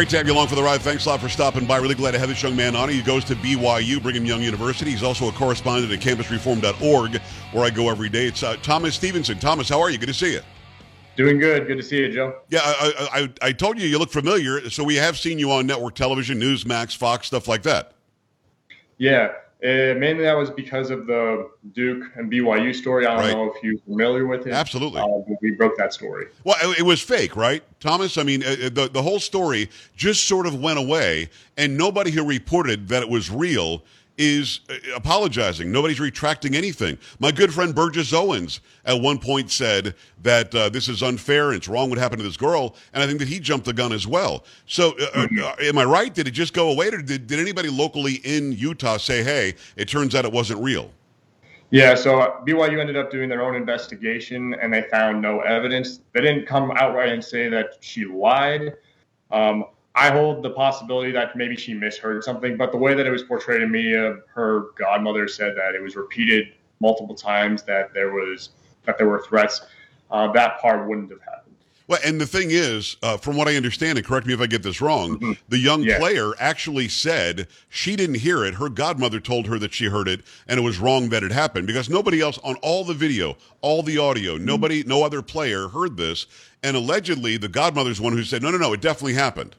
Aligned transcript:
Great 0.00 0.08
to 0.08 0.16
have 0.16 0.26
you 0.26 0.32
along 0.32 0.48
for 0.48 0.54
the 0.54 0.62
ride. 0.62 0.80
Thanks 0.80 1.04
a 1.04 1.10
lot 1.10 1.20
for 1.20 1.28
stopping 1.28 1.66
by. 1.66 1.76
Really 1.76 1.94
glad 1.94 2.12
to 2.12 2.18
have 2.18 2.30
this 2.30 2.42
young 2.42 2.56
man 2.56 2.74
on. 2.74 2.88
He 2.88 3.02
goes 3.02 3.22
to 3.26 3.36
BYU, 3.36 4.02
Brigham 4.02 4.24
Young 4.24 4.42
University. 4.42 4.92
He's 4.92 5.02
also 5.02 5.28
a 5.28 5.32
correspondent 5.32 5.92
at 5.92 6.00
campusreform.org, 6.00 7.20
where 7.52 7.64
I 7.64 7.68
go 7.68 7.90
every 7.90 8.08
day. 8.08 8.24
It's 8.24 8.42
uh, 8.42 8.56
Thomas 8.62 8.94
Stevenson. 8.94 9.38
Thomas, 9.38 9.68
how 9.68 9.78
are 9.78 9.90
you? 9.90 9.98
Good 9.98 10.06
to 10.06 10.14
see 10.14 10.32
you. 10.32 10.40
Doing 11.18 11.38
good. 11.38 11.66
Good 11.66 11.76
to 11.76 11.82
see 11.82 11.98
you, 11.98 12.10
Joe. 12.10 12.40
Yeah, 12.48 12.60
I, 12.62 13.28
I, 13.42 13.48
I 13.48 13.52
told 13.52 13.78
you 13.78 13.86
you 13.86 13.98
look 13.98 14.10
familiar, 14.10 14.70
so 14.70 14.82
we 14.84 14.94
have 14.94 15.18
seen 15.18 15.38
you 15.38 15.52
on 15.52 15.66
network 15.66 15.96
television, 15.96 16.40
Newsmax, 16.40 16.96
Fox, 16.96 17.26
stuff 17.26 17.46
like 17.46 17.62
that. 17.64 17.92
Yeah, 18.96 19.32
uh, 19.62 19.94
mainly 19.98 20.24
that 20.24 20.36
was 20.36 20.50
because 20.50 20.90
of 20.90 21.06
the 21.06 21.50
Duke 21.72 22.04
and 22.16 22.32
BYU 22.32 22.74
story. 22.74 23.06
I 23.06 23.14
don't 23.14 23.24
right. 23.24 23.32
know 23.32 23.52
if 23.54 23.62
you're 23.62 23.78
familiar 23.80 24.26
with 24.26 24.46
it. 24.46 24.54
Absolutely. 24.54 25.00
Uh, 25.00 25.34
we 25.42 25.50
broke 25.50 25.76
that 25.76 25.92
story. 25.92 26.28
Well, 26.44 26.56
it 26.78 26.82
was 26.82 27.02
fake, 27.02 27.36
right, 27.36 27.62
Thomas? 27.78 28.16
I 28.16 28.22
mean, 28.22 28.42
uh, 28.42 28.46
uh, 28.48 28.56
the, 28.70 28.90
the 28.90 29.02
whole 29.02 29.20
story 29.20 29.68
just 29.96 30.26
sort 30.26 30.46
of 30.46 30.58
went 30.60 30.78
away, 30.78 31.28
and 31.58 31.76
nobody 31.76 32.10
who 32.10 32.24
reported 32.24 32.88
that 32.88 33.02
it 33.02 33.10
was 33.10 33.30
real 33.30 33.82
is 34.20 34.60
uh, 34.68 34.74
apologizing. 34.94 35.72
Nobody's 35.72 35.98
retracting 35.98 36.54
anything. 36.54 36.98
My 37.18 37.32
good 37.32 37.52
friend 37.52 37.74
Burgess 37.74 38.12
Owens 38.12 38.60
at 38.84 39.00
one 39.00 39.18
point 39.18 39.50
said 39.50 39.94
that 40.22 40.54
uh, 40.54 40.68
this 40.68 40.88
is 40.88 41.02
unfair 41.02 41.48
and 41.48 41.56
it's 41.56 41.68
wrong 41.68 41.88
what 41.88 41.98
happened 41.98 42.20
to 42.20 42.28
this 42.28 42.36
girl, 42.36 42.76
and 42.92 43.02
I 43.02 43.06
think 43.06 43.18
that 43.18 43.28
he 43.28 43.40
jumped 43.40 43.64
the 43.64 43.72
gun 43.72 43.92
as 43.92 44.06
well. 44.06 44.44
So, 44.66 44.90
uh, 44.90 45.04
uh, 45.14 45.26
mm-hmm. 45.26 45.38
uh, 45.42 45.66
am 45.66 45.78
I 45.78 45.84
right? 45.84 46.12
Did 46.12 46.28
it 46.28 46.32
just 46.32 46.52
go 46.52 46.70
away, 46.70 46.88
or 46.88 47.00
did, 47.00 47.26
did 47.26 47.40
anybody 47.40 47.70
locally 47.70 48.20
in 48.24 48.52
Utah 48.52 48.98
say, 48.98 49.24
"Hey, 49.24 49.54
it 49.76 49.88
turns 49.88 50.14
out 50.14 50.26
it 50.26 50.32
wasn't 50.32 50.62
real"? 50.62 50.90
Yeah, 51.70 51.94
so 51.94 52.42
BYU 52.46 52.80
ended 52.80 52.96
up 52.96 53.10
doing 53.10 53.28
their 53.28 53.42
own 53.42 53.54
investigation, 53.54 54.54
and 54.60 54.72
they 54.72 54.82
found 54.82 55.22
no 55.22 55.40
evidence. 55.40 56.00
They 56.12 56.20
didn't 56.20 56.46
come 56.46 56.72
outright 56.72 57.10
and 57.10 57.24
say 57.24 57.48
that 57.48 57.78
she 57.80 58.04
lied. 58.04 58.74
Um, 59.30 59.64
I 59.94 60.10
hold 60.10 60.42
the 60.42 60.50
possibility 60.50 61.10
that 61.12 61.34
maybe 61.36 61.56
she 61.56 61.74
misheard 61.74 62.22
something, 62.22 62.56
but 62.56 62.70
the 62.70 62.78
way 62.78 62.94
that 62.94 63.06
it 63.06 63.10
was 63.10 63.24
portrayed 63.24 63.62
in 63.62 63.70
media, 63.70 64.18
her 64.32 64.66
godmother 64.76 65.26
said 65.26 65.56
that 65.56 65.74
it 65.74 65.82
was 65.82 65.96
repeated 65.96 66.52
multiple 66.80 67.14
times 67.14 67.62
that 67.64 67.92
there 67.92 68.12
was 68.12 68.50
that 68.84 68.98
there 68.98 69.08
were 69.08 69.22
threats. 69.22 69.62
Uh, 70.10 70.30
that 70.32 70.60
part 70.60 70.88
wouldn't 70.88 71.10
have 71.10 71.20
happened. 71.20 71.54
Well, 71.86 71.98
and 72.04 72.20
the 72.20 72.26
thing 72.26 72.52
is, 72.52 72.96
uh, 73.02 73.16
from 73.16 73.36
what 73.36 73.48
I 73.48 73.56
understand, 73.56 73.98
and 73.98 74.06
correct 74.06 74.24
me 74.24 74.32
if 74.32 74.40
I 74.40 74.46
get 74.46 74.62
this 74.62 74.80
wrong, 74.80 75.18
mm-hmm. 75.18 75.32
the 75.48 75.58
young 75.58 75.82
yeah. 75.82 75.98
player 75.98 76.34
actually 76.38 76.86
said 76.86 77.48
she 77.68 77.96
didn't 77.96 78.16
hear 78.16 78.44
it. 78.44 78.54
Her 78.54 78.68
godmother 78.68 79.18
told 79.18 79.48
her 79.48 79.58
that 79.58 79.74
she 79.74 79.86
heard 79.86 80.06
it, 80.06 80.20
and 80.46 80.58
it 80.58 80.62
was 80.62 80.78
wrong 80.78 81.08
that 81.08 81.24
it 81.24 81.32
happened 81.32 81.66
because 81.66 81.90
nobody 81.90 82.20
else 82.20 82.38
on 82.44 82.54
all 82.62 82.84
the 82.84 82.94
video, 82.94 83.36
all 83.60 83.82
the 83.82 83.98
audio, 83.98 84.36
mm-hmm. 84.36 84.44
nobody, 84.44 84.84
no 84.84 85.02
other 85.02 85.20
player 85.20 85.66
heard 85.66 85.96
this. 85.96 86.26
And 86.62 86.76
allegedly, 86.76 87.36
the 87.38 87.48
godmother's 87.48 88.00
one 88.00 88.12
who 88.12 88.22
said, 88.22 88.40
"No, 88.40 88.52
no, 88.52 88.58
no, 88.58 88.72
it 88.72 88.80
definitely 88.80 89.14
happened." 89.14 89.56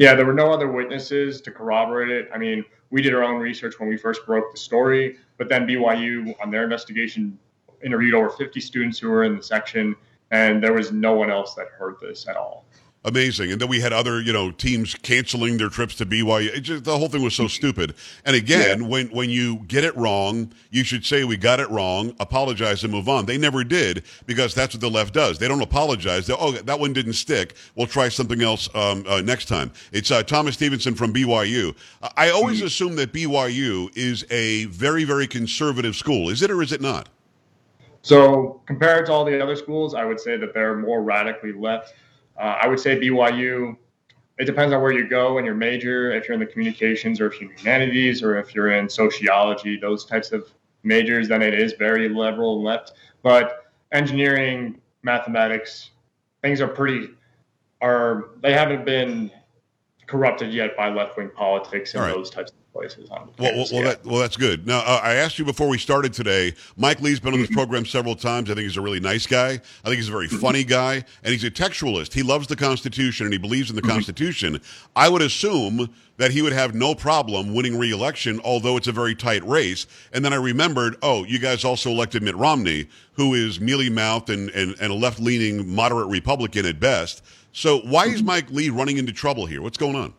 Yeah, 0.00 0.14
there 0.14 0.24
were 0.24 0.32
no 0.32 0.50
other 0.50 0.66
witnesses 0.66 1.42
to 1.42 1.50
corroborate 1.50 2.08
it. 2.08 2.30
I 2.32 2.38
mean, 2.38 2.64
we 2.88 3.02
did 3.02 3.12
our 3.12 3.22
own 3.22 3.38
research 3.38 3.78
when 3.78 3.86
we 3.86 3.98
first 3.98 4.24
broke 4.24 4.50
the 4.50 4.56
story, 4.56 5.18
but 5.36 5.50
then 5.50 5.66
BYU, 5.66 6.34
on 6.42 6.50
their 6.50 6.64
investigation, 6.64 7.38
interviewed 7.84 8.14
over 8.14 8.30
50 8.30 8.60
students 8.60 8.98
who 8.98 9.10
were 9.10 9.24
in 9.24 9.36
the 9.36 9.42
section, 9.42 9.94
and 10.30 10.64
there 10.64 10.72
was 10.72 10.90
no 10.90 11.12
one 11.12 11.30
else 11.30 11.54
that 11.54 11.66
heard 11.68 11.96
this 12.00 12.26
at 12.26 12.38
all 12.38 12.64
amazing. 13.04 13.50
And 13.52 13.60
then 13.60 13.68
we 13.68 13.80
had 13.80 13.92
other, 13.92 14.20
you 14.20 14.32
know, 14.32 14.50
teams 14.50 14.94
canceling 14.94 15.56
their 15.58 15.68
trips 15.68 15.94
to 15.96 16.06
BYU. 16.06 16.60
Just, 16.62 16.84
the 16.84 16.96
whole 16.96 17.08
thing 17.08 17.22
was 17.22 17.34
so 17.34 17.48
stupid. 17.48 17.94
And 18.24 18.36
again, 18.36 18.82
yeah. 18.82 18.88
when 18.88 19.08
when 19.08 19.30
you 19.30 19.56
get 19.66 19.84
it 19.84 19.96
wrong, 19.96 20.52
you 20.70 20.84
should 20.84 21.04
say 21.04 21.24
we 21.24 21.36
got 21.36 21.60
it 21.60 21.70
wrong, 21.70 22.14
apologize, 22.20 22.84
and 22.84 22.92
move 22.92 23.08
on. 23.08 23.26
They 23.26 23.38
never 23.38 23.64
did 23.64 24.04
because 24.26 24.54
that's 24.54 24.74
what 24.74 24.80
the 24.80 24.90
left 24.90 25.14
does. 25.14 25.38
They 25.38 25.48
don't 25.48 25.62
apologize. 25.62 26.26
They 26.26 26.34
oh 26.38 26.52
that 26.52 26.78
one 26.78 26.92
didn't 26.92 27.14
stick. 27.14 27.54
We'll 27.74 27.86
try 27.86 28.08
something 28.08 28.42
else 28.42 28.68
um, 28.74 29.04
uh, 29.08 29.20
next 29.20 29.46
time. 29.46 29.72
It's 29.92 30.10
uh, 30.10 30.22
Thomas 30.22 30.54
Stevenson 30.54 30.94
from 30.94 31.12
BYU. 31.12 31.74
I 32.16 32.30
always 32.30 32.58
mm-hmm. 32.58 32.66
assume 32.66 32.96
that 32.96 33.12
BYU 33.12 33.96
is 33.96 34.24
a 34.30 34.66
very 34.66 35.04
very 35.04 35.26
conservative 35.26 35.96
school. 35.96 36.30
Is 36.30 36.42
it 36.42 36.50
or 36.50 36.62
is 36.62 36.72
it 36.72 36.80
not? 36.80 37.08
So 38.02 38.62
compared 38.66 39.06
to 39.06 39.12
all 39.12 39.24
the 39.24 39.42
other 39.42 39.56
schools, 39.56 39.94
I 39.94 40.04
would 40.04 40.18
say 40.18 40.36
that 40.38 40.54
they're 40.54 40.76
more 40.76 41.02
radically 41.02 41.52
left. 41.52 41.94
Uh, 42.40 42.58
I 42.62 42.66
would 42.66 42.80
say 42.80 42.98
BYU. 42.98 43.76
It 44.38 44.46
depends 44.46 44.72
on 44.72 44.80
where 44.80 44.92
you 44.92 45.06
go 45.06 45.36
and 45.36 45.44
your 45.44 45.54
major. 45.54 46.10
If 46.12 46.26
you're 46.26 46.34
in 46.34 46.40
the 46.40 46.46
communications, 46.46 47.20
or 47.20 47.26
if 47.26 47.38
you're 47.38 47.50
in 47.50 47.58
humanities, 47.58 48.22
or 48.22 48.38
if 48.38 48.54
you're 48.54 48.70
in 48.70 48.88
sociology, 48.88 49.78
those 49.78 50.06
types 50.06 50.32
of 50.32 50.48
majors, 50.82 51.28
then 51.28 51.42
it 51.42 51.52
is 51.52 51.74
very 51.74 52.08
liberal 52.08 52.56
and 52.56 52.64
left. 52.64 52.94
But 53.22 53.70
engineering, 53.92 54.80
mathematics, 55.02 55.90
things 56.40 56.62
are 56.62 56.68
pretty 56.68 57.10
are 57.82 58.30
they 58.42 58.52
haven't 58.52 58.84
been 58.84 59.30
corrupted 60.06 60.52
yet 60.52 60.76
by 60.76 60.88
left 60.88 61.16
wing 61.16 61.30
politics 61.34 61.94
and 61.94 62.02
right. 62.02 62.14
those 62.14 62.30
types 62.30 62.50
of 62.50 62.59
places 62.72 63.08
well, 63.10 63.26
well, 63.38 63.82
that, 63.82 64.04
well, 64.04 64.18
that's 64.18 64.36
good. 64.36 64.66
Now, 64.66 64.78
uh, 64.80 65.00
I 65.02 65.14
asked 65.14 65.38
you 65.38 65.44
before 65.44 65.68
we 65.68 65.78
started 65.78 66.12
today. 66.12 66.54
Mike 66.76 67.00
Lee's 67.00 67.18
been 67.18 67.34
on 67.34 67.40
this 67.40 67.48
mm-hmm. 67.48 67.56
program 67.56 67.84
several 67.84 68.14
times. 68.14 68.50
I 68.50 68.54
think 68.54 68.64
he's 68.64 68.76
a 68.76 68.80
really 68.80 69.00
nice 69.00 69.26
guy. 69.26 69.50
I 69.50 69.84
think 69.84 69.96
he's 69.96 70.08
a 70.08 70.12
very 70.12 70.28
mm-hmm. 70.28 70.38
funny 70.38 70.64
guy, 70.64 71.04
and 71.24 71.32
he's 71.32 71.44
a 71.44 71.50
textualist. 71.50 72.12
He 72.12 72.22
loves 72.22 72.46
the 72.46 72.56
Constitution 72.56 73.26
and 73.26 73.32
he 73.32 73.38
believes 73.38 73.70
in 73.70 73.76
the 73.76 73.82
mm-hmm. 73.82 73.90
Constitution. 73.90 74.60
I 74.94 75.08
would 75.08 75.22
assume 75.22 75.92
that 76.16 76.30
he 76.30 76.42
would 76.42 76.52
have 76.52 76.74
no 76.74 76.94
problem 76.94 77.54
winning 77.54 77.78
re-election, 77.78 78.40
although 78.44 78.76
it's 78.76 78.88
a 78.88 78.92
very 78.92 79.14
tight 79.14 79.44
race. 79.46 79.86
And 80.12 80.24
then 80.24 80.32
I 80.32 80.36
remembered, 80.36 80.96
oh, 81.02 81.24
you 81.24 81.38
guys 81.38 81.64
also 81.64 81.90
elected 81.90 82.22
Mitt 82.22 82.36
Romney, 82.36 82.88
who 83.14 83.34
is 83.34 83.58
mealy-mouthed 83.58 84.30
and, 84.30 84.50
and, 84.50 84.76
and 84.80 84.92
a 84.92 84.94
left-leaning 84.94 85.74
moderate 85.74 86.08
Republican 86.08 86.66
at 86.66 86.78
best. 86.78 87.22
So 87.52 87.80
why 87.80 88.06
is 88.06 88.22
Mike 88.22 88.50
Lee 88.50 88.68
running 88.68 88.98
into 88.98 89.12
trouble 89.12 89.46
here? 89.46 89.62
What's 89.62 89.78
going 89.78 89.96
on? 89.96 90.14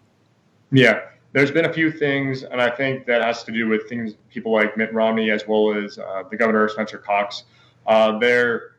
Yeah 0.72 1.02
there's 1.34 1.52
been 1.52 1.66
a 1.66 1.74
few 1.74 1.92
things, 1.92 2.44
and 2.44 2.62
I 2.62 2.70
think 2.70 3.06
that 3.06 3.24
has 3.24 3.44
to 3.46 3.52
do 3.52 3.68
with 3.68 3.88
things 3.88 4.14
people 4.30 4.52
like 4.52 4.76
Mitt 4.76 4.94
Romney 4.94 5.32
as 5.32 5.48
well 5.48 5.74
as 5.74 5.98
uh, 5.98 6.24
the 6.30 6.36
governor 6.36 6.68
Spencer 6.68 6.98
Cox. 6.98 7.44
Uh, 7.88 8.18
they're, 8.20 8.76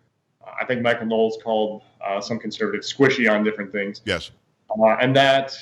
I 0.61 0.65
think 0.65 0.83
Michael 0.83 1.07
Knowles 1.07 1.39
called 1.43 1.83
uh, 2.05 2.21
some 2.21 2.39
conservatives 2.39 2.93
squishy 2.93 3.31
on 3.31 3.43
different 3.43 3.73
things. 3.73 4.03
Yes, 4.05 4.31
uh, 4.71 4.97
and 5.01 5.17
that 5.17 5.57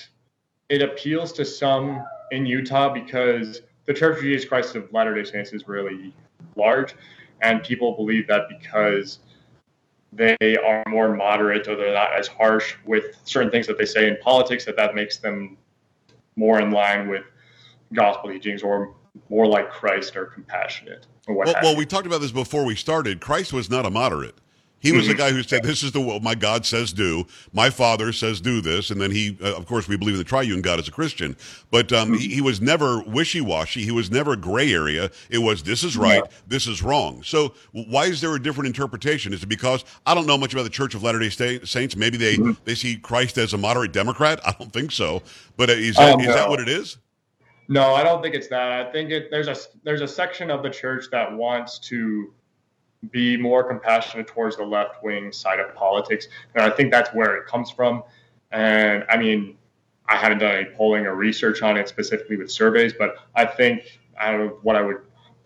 it 0.68 0.82
appeals 0.82 1.32
to 1.34 1.44
some 1.44 2.04
in 2.32 2.46
Utah 2.46 2.92
because 2.92 3.62
the 3.86 3.94
Church 3.94 4.18
of 4.18 4.22
Jesus 4.22 4.48
Christ 4.48 4.74
of 4.74 4.92
Latter-day 4.92 5.24
Saints 5.24 5.52
is 5.52 5.68
really 5.68 6.12
large, 6.56 6.94
and 7.40 7.62
people 7.62 7.94
believe 7.94 8.26
that 8.26 8.48
because 8.48 9.20
they 10.12 10.36
are 10.64 10.82
more 10.88 11.14
moderate 11.14 11.68
or 11.68 11.76
they're 11.76 11.94
not 11.94 12.12
as 12.12 12.26
harsh 12.26 12.74
with 12.84 13.16
certain 13.24 13.50
things 13.50 13.66
that 13.68 13.78
they 13.78 13.84
say 13.84 14.08
in 14.08 14.16
politics 14.20 14.64
that 14.64 14.74
that 14.76 14.94
makes 14.94 15.18
them 15.18 15.56
more 16.40 16.60
in 16.60 16.70
line 16.72 17.08
with 17.08 17.22
gospel 17.92 18.30
teachings 18.30 18.62
or 18.62 18.94
more 19.28 19.46
like 19.46 19.70
Christ 19.70 20.16
or 20.16 20.24
compassionate 20.26 21.06
or 21.28 21.34
what 21.34 21.46
well, 21.46 21.56
well, 21.62 21.76
we 21.76 21.86
talked 21.86 22.06
about 22.06 22.20
this 22.20 22.32
before 22.32 22.64
we 22.64 22.74
started. 22.74 23.20
Christ 23.20 23.52
was 23.52 23.70
not 23.70 23.86
a 23.86 23.90
moderate. 23.90 24.34
He 24.80 24.92
was 24.92 25.02
mm-hmm. 25.02 25.12
the 25.12 25.18
guy 25.18 25.30
who 25.30 25.42
said, 25.42 25.62
"This 25.62 25.82
is 25.82 25.92
the 25.92 26.00
will 26.00 26.20
my 26.20 26.34
God 26.34 26.64
says 26.64 26.92
do. 26.92 27.26
My 27.52 27.70
Father 27.70 28.12
says 28.12 28.40
do 28.40 28.60
this." 28.60 28.90
And 28.90 29.00
then 29.00 29.10
he, 29.10 29.36
uh, 29.42 29.54
of 29.54 29.66
course, 29.66 29.86
we 29.86 29.96
believe 29.96 30.14
in 30.14 30.18
the 30.18 30.24
triune 30.24 30.62
God 30.62 30.78
as 30.78 30.88
a 30.88 30.90
Christian, 30.90 31.36
but 31.70 31.92
um, 31.92 32.08
mm-hmm. 32.08 32.16
he, 32.16 32.34
he, 32.34 32.40
was 32.40 32.60
never 32.60 33.02
wishy-washy. 33.02 33.82
He 33.82 33.90
was 33.90 34.10
never 34.10 34.36
gray 34.36 34.72
area. 34.72 35.10
It 35.28 35.38
was 35.38 35.62
this 35.62 35.84
is 35.84 35.96
right, 35.96 36.22
yeah. 36.24 36.36
this 36.48 36.66
is 36.66 36.82
wrong. 36.82 37.22
So 37.22 37.52
why 37.72 38.06
is 38.06 38.20
there 38.20 38.34
a 38.34 38.42
different 38.42 38.68
interpretation? 38.68 39.32
Is 39.32 39.42
it 39.42 39.48
because 39.48 39.84
I 40.06 40.14
don't 40.14 40.26
know 40.26 40.38
much 40.38 40.54
about 40.54 40.62
the 40.62 40.70
Church 40.70 40.94
of 40.94 41.02
Latter 41.02 41.18
Day 41.18 41.28
Saints? 41.28 41.96
Maybe 41.96 42.16
they 42.16 42.36
mm-hmm. 42.36 42.52
they 42.64 42.74
see 42.74 42.96
Christ 42.96 43.36
as 43.38 43.52
a 43.52 43.58
moderate 43.58 43.92
Democrat. 43.92 44.40
I 44.46 44.54
don't 44.58 44.72
think 44.72 44.92
so. 44.92 45.22
But 45.56 45.68
uh, 45.68 45.74
is 45.74 45.96
that, 45.96 46.14
oh, 46.14 46.16
no. 46.16 46.28
is 46.28 46.34
that 46.34 46.48
what 46.48 46.60
it 46.60 46.68
is? 46.68 46.96
No, 47.68 47.94
I 47.94 48.02
don't 48.02 48.20
think 48.20 48.34
it's 48.34 48.48
that. 48.48 48.72
I 48.72 48.90
think 48.90 49.10
it, 49.10 49.30
there's 49.30 49.46
a 49.46 49.56
there's 49.84 50.00
a 50.00 50.08
section 50.08 50.50
of 50.50 50.64
the 50.64 50.70
church 50.70 51.04
that 51.12 51.32
wants 51.32 51.78
to 51.80 52.32
be 53.10 53.36
more 53.36 53.64
compassionate 53.64 54.26
towards 54.26 54.56
the 54.56 54.64
left 54.64 55.02
wing 55.02 55.32
side 55.32 55.58
of 55.58 55.74
politics. 55.74 56.28
And 56.54 56.62
I 56.62 56.70
think 56.70 56.90
that's 56.90 57.12
where 57.14 57.36
it 57.36 57.46
comes 57.46 57.70
from. 57.70 58.02
And 58.50 59.04
I 59.08 59.16
mean, 59.16 59.56
I 60.06 60.16
haven't 60.16 60.38
done 60.38 60.54
any 60.54 60.64
polling 60.74 61.06
or 61.06 61.14
research 61.14 61.62
on 61.62 61.76
it 61.76 61.88
specifically 61.88 62.36
with 62.36 62.50
surveys, 62.50 62.92
but 62.92 63.16
I 63.34 63.46
think 63.46 64.00
I 64.20 64.30
don't 64.30 64.46
know 64.46 64.58
what 64.62 64.76
I 64.76 64.82
would 64.82 64.98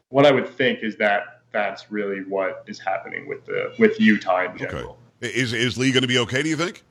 what 0.09 0.27
I 0.27 0.33
would 0.33 0.49
think 0.49 0.81
is 0.83 0.97
that 0.97 1.43
that's 1.53 1.91
really 1.91 2.21
what 2.25 2.65
is 2.67 2.79
happening 2.79 3.29
with 3.29 3.45
the 3.45 3.75
with 3.79 4.01
Utah 4.01 4.51
in 4.51 4.59
general. 4.59 4.99
Okay. 5.23 5.33
Is 5.35 5.53
is 5.53 5.79
Lee 5.79 5.93
going 5.93 6.03
to 6.03 6.09
be 6.09 6.19
okay? 6.19 6.43
Do 6.43 6.49
you 6.49 6.57
think? 6.57 6.83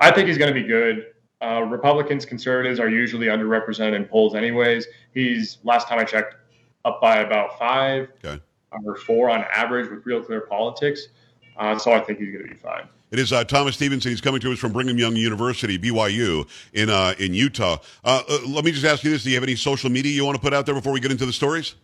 I 0.00 0.10
think 0.10 0.28
he's 0.28 0.38
going 0.38 0.52
to 0.52 0.60
be 0.60 0.66
good. 0.66 1.06
Uh, 1.40 1.62
Republicans, 1.62 2.24
conservatives 2.24 2.80
are 2.80 2.88
usually 2.88 3.26
underrepresented 3.26 3.94
in 3.94 4.06
polls, 4.06 4.34
anyways. 4.34 4.86
He's 5.12 5.58
last 5.62 5.88
time 5.88 5.98
I 5.98 6.04
checked, 6.04 6.36
up 6.84 7.00
by 7.00 7.18
about 7.18 7.58
five. 7.58 8.08
Okay 8.24 8.40
or 8.84 8.96
four 8.96 9.30
on 9.30 9.44
average 9.54 9.90
with 9.90 10.04
Real 10.06 10.22
Clear 10.22 10.42
Politics. 10.42 11.08
Uh, 11.56 11.78
so 11.78 11.92
I 11.92 12.00
think 12.00 12.18
he's 12.18 12.32
going 12.32 12.48
to 12.48 12.52
be 12.52 12.58
fine. 12.58 12.88
It 13.10 13.20
is 13.20 13.32
uh, 13.32 13.44
Thomas 13.44 13.76
Stevenson. 13.76 14.10
He's 14.10 14.20
coming 14.20 14.40
to 14.40 14.52
us 14.52 14.58
from 14.58 14.72
Brigham 14.72 14.98
Young 14.98 15.14
University, 15.14 15.78
BYU, 15.78 16.48
in 16.72 16.90
uh, 16.90 17.14
in 17.18 17.32
Utah. 17.32 17.76
Uh, 18.04 18.22
uh, 18.28 18.38
let 18.48 18.64
me 18.64 18.72
just 18.72 18.84
ask 18.84 19.04
you 19.04 19.10
this: 19.10 19.22
Do 19.22 19.30
you 19.30 19.36
have 19.36 19.44
any 19.44 19.54
social 19.54 19.88
media 19.88 20.10
you 20.10 20.24
want 20.24 20.34
to 20.34 20.40
put 20.40 20.52
out 20.52 20.66
there 20.66 20.74
before 20.74 20.92
we 20.92 20.98
get 20.98 21.12
into 21.12 21.24
the 21.24 21.32
stories? 21.32 21.76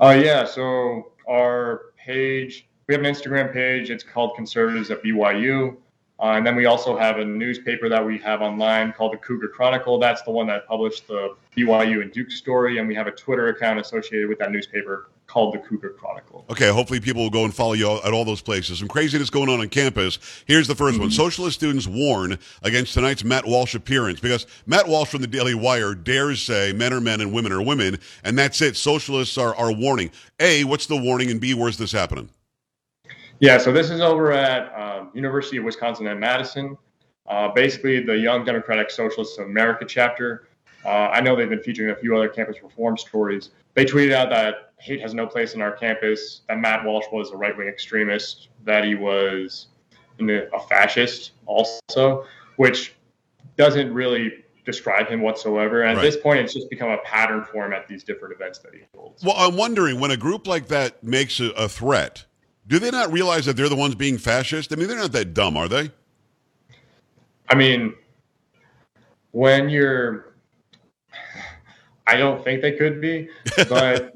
Uh, 0.00 0.20
yeah. 0.22 0.44
So 0.44 1.12
our 1.26 1.92
page, 1.96 2.68
we 2.86 2.94
have 2.94 3.02
an 3.02 3.10
Instagram 3.10 3.52
page. 3.54 3.88
It's 3.88 4.04
called 4.04 4.36
Conservatives 4.36 4.90
at 4.90 5.02
BYU. 5.02 5.76
Uh, 6.18 6.32
and 6.32 6.46
then 6.46 6.54
we 6.54 6.66
also 6.66 6.94
have 6.98 7.16
a 7.18 7.24
newspaper 7.24 7.88
that 7.88 8.04
we 8.04 8.18
have 8.18 8.42
online 8.42 8.92
called 8.92 9.14
the 9.14 9.16
Cougar 9.16 9.48
Chronicle. 9.48 9.98
That's 9.98 10.20
the 10.22 10.30
one 10.30 10.46
that 10.48 10.66
published 10.66 11.08
the 11.08 11.34
BYU 11.56 12.02
and 12.02 12.12
Duke 12.12 12.30
story. 12.30 12.76
And 12.76 12.86
we 12.86 12.94
have 12.94 13.06
a 13.06 13.12
Twitter 13.12 13.48
account 13.48 13.80
associated 13.80 14.28
with 14.28 14.38
that 14.40 14.52
newspaper 14.52 15.08
called 15.30 15.54
the 15.54 15.58
Cougar 15.58 15.90
Chronicle. 15.90 16.44
Okay, 16.50 16.68
hopefully 16.68 16.98
people 16.98 17.22
will 17.22 17.30
go 17.30 17.44
and 17.44 17.54
follow 17.54 17.74
you 17.74 17.88
at 18.04 18.12
all 18.12 18.24
those 18.24 18.42
places. 18.42 18.80
Some 18.80 18.88
craziness 18.88 19.30
going 19.30 19.48
on 19.48 19.60
on 19.60 19.68
campus. 19.68 20.18
Here's 20.46 20.66
the 20.66 20.74
1st 20.74 20.90
mm-hmm. 20.92 21.00
one. 21.02 21.10
Socialist 21.12 21.56
students 21.56 21.86
warn 21.86 22.36
against 22.64 22.94
tonight's 22.94 23.22
Matt 23.22 23.46
Walsh 23.46 23.76
appearance 23.76 24.18
because 24.18 24.46
Matt 24.66 24.88
Walsh 24.88 25.08
from 25.08 25.20
the 25.20 25.28
Daily 25.28 25.54
Wire 25.54 25.94
dares 25.94 26.42
say 26.42 26.72
men 26.72 26.92
are 26.92 27.00
men 27.00 27.20
and 27.20 27.32
women 27.32 27.52
are 27.52 27.62
women, 27.62 27.98
and 28.24 28.36
that's 28.36 28.60
it. 28.60 28.76
Socialists 28.76 29.38
are, 29.38 29.54
are 29.54 29.72
warning. 29.72 30.10
A, 30.40 30.64
what's 30.64 30.86
the 30.86 30.96
warning? 30.96 31.30
And 31.30 31.40
B, 31.40 31.54
where's 31.54 31.78
this 31.78 31.92
happening? 31.92 32.28
Yeah, 33.38 33.56
so 33.58 33.72
this 33.72 33.88
is 33.88 34.00
over 34.00 34.32
at 34.32 34.74
um, 34.74 35.10
University 35.14 35.58
of 35.58 35.64
Wisconsin 35.64 36.08
at 36.08 36.18
Madison. 36.18 36.76
Uh, 37.28 37.48
basically, 37.48 38.00
the 38.00 38.18
Young 38.18 38.44
Democratic 38.44 38.90
Socialists 38.90 39.38
of 39.38 39.46
America 39.46 39.84
chapter. 39.86 40.48
Uh, 40.84 40.88
I 40.88 41.20
know 41.20 41.36
they've 41.36 41.48
been 41.48 41.62
featuring 41.62 41.90
a 41.90 41.96
few 41.96 42.16
other 42.16 42.28
campus 42.28 42.56
reform 42.62 42.96
stories. 42.96 43.50
They 43.74 43.84
tweeted 43.84 44.12
out 44.12 44.30
that 44.30 44.69
hate 44.80 45.00
has 45.00 45.14
no 45.14 45.26
place 45.26 45.54
in 45.54 45.62
our 45.62 45.72
campus, 45.72 46.42
that 46.48 46.58
Matt 46.58 46.84
Walsh 46.84 47.06
was 47.12 47.30
a 47.30 47.36
right 47.36 47.56
wing 47.56 47.68
extremist, 47.68 48.48
that 48.64 48.84
he 48.84 48.94
was 48.94 49.68
a 50.20 50.60
fascist 50.68 51.32
also, 51.46 52.24
which 52.56 52.94
doesn't 53.56 53.92
really 53.92 54.44
describe 54.66 55.08
him 55.08 55.22
whatsoever. 55.22 55.82
And 55.82 55.96
right. 55.96 56.04
at 56.04 56.12
this 56.12 56.20
point, 56.20 56.40
it's 56.40 56.52
just 56.52 56.68
become 56.68 56.90
a 56.90 56.98
pattern 56.98 57.44
for 57.50 57.64
him 57.64 57.72
at 57.72 57.88
these 57.88 58.04
different 58.04 58.34
events 58.34 58.58
that 58.58 58.74
he 58.74 58.80
holds. 58.94 59.24
Well, 59.24 59.34
I'm 59.36 59.56
wondering 59.56 59.98
when 59.98 60.10
a 60.10 60.16
group 60.16 60.46
like 60.46 60.68
that 60.68 61.02
makes 61.02 61.40
a, 61.40 61.50
a 61.50 61.68
threat 61.68 62.26
do 62.70 62.78
they 62.78 62.90
not 62.90 63.12
realize 63.12 63.46
that 63.46 63.56
they're 63.56 63.68
the 63.68 63.76
ones 63.76 63.96
being 63.96 64.16
fascist? 64.16 64.72
I 64.72 64.76
mean, 64.76 64.86
they're 64.86 64.96
not 64.96 65.10
that 65.12 65.34
dumb, 65.34 65.56
are 65.56 65.68
they? 65.68 65.90
I 67.48 67.56
mean, 67.56 67.94
when 69.32 69.68
you're 69.68 70.29
I 72.06 72.16
don't 72.16 72.42
think 72.42 72.62
they 72.62 72.72
could 72.72 73.00
be, 73.00 73.28
but 73.68 74.14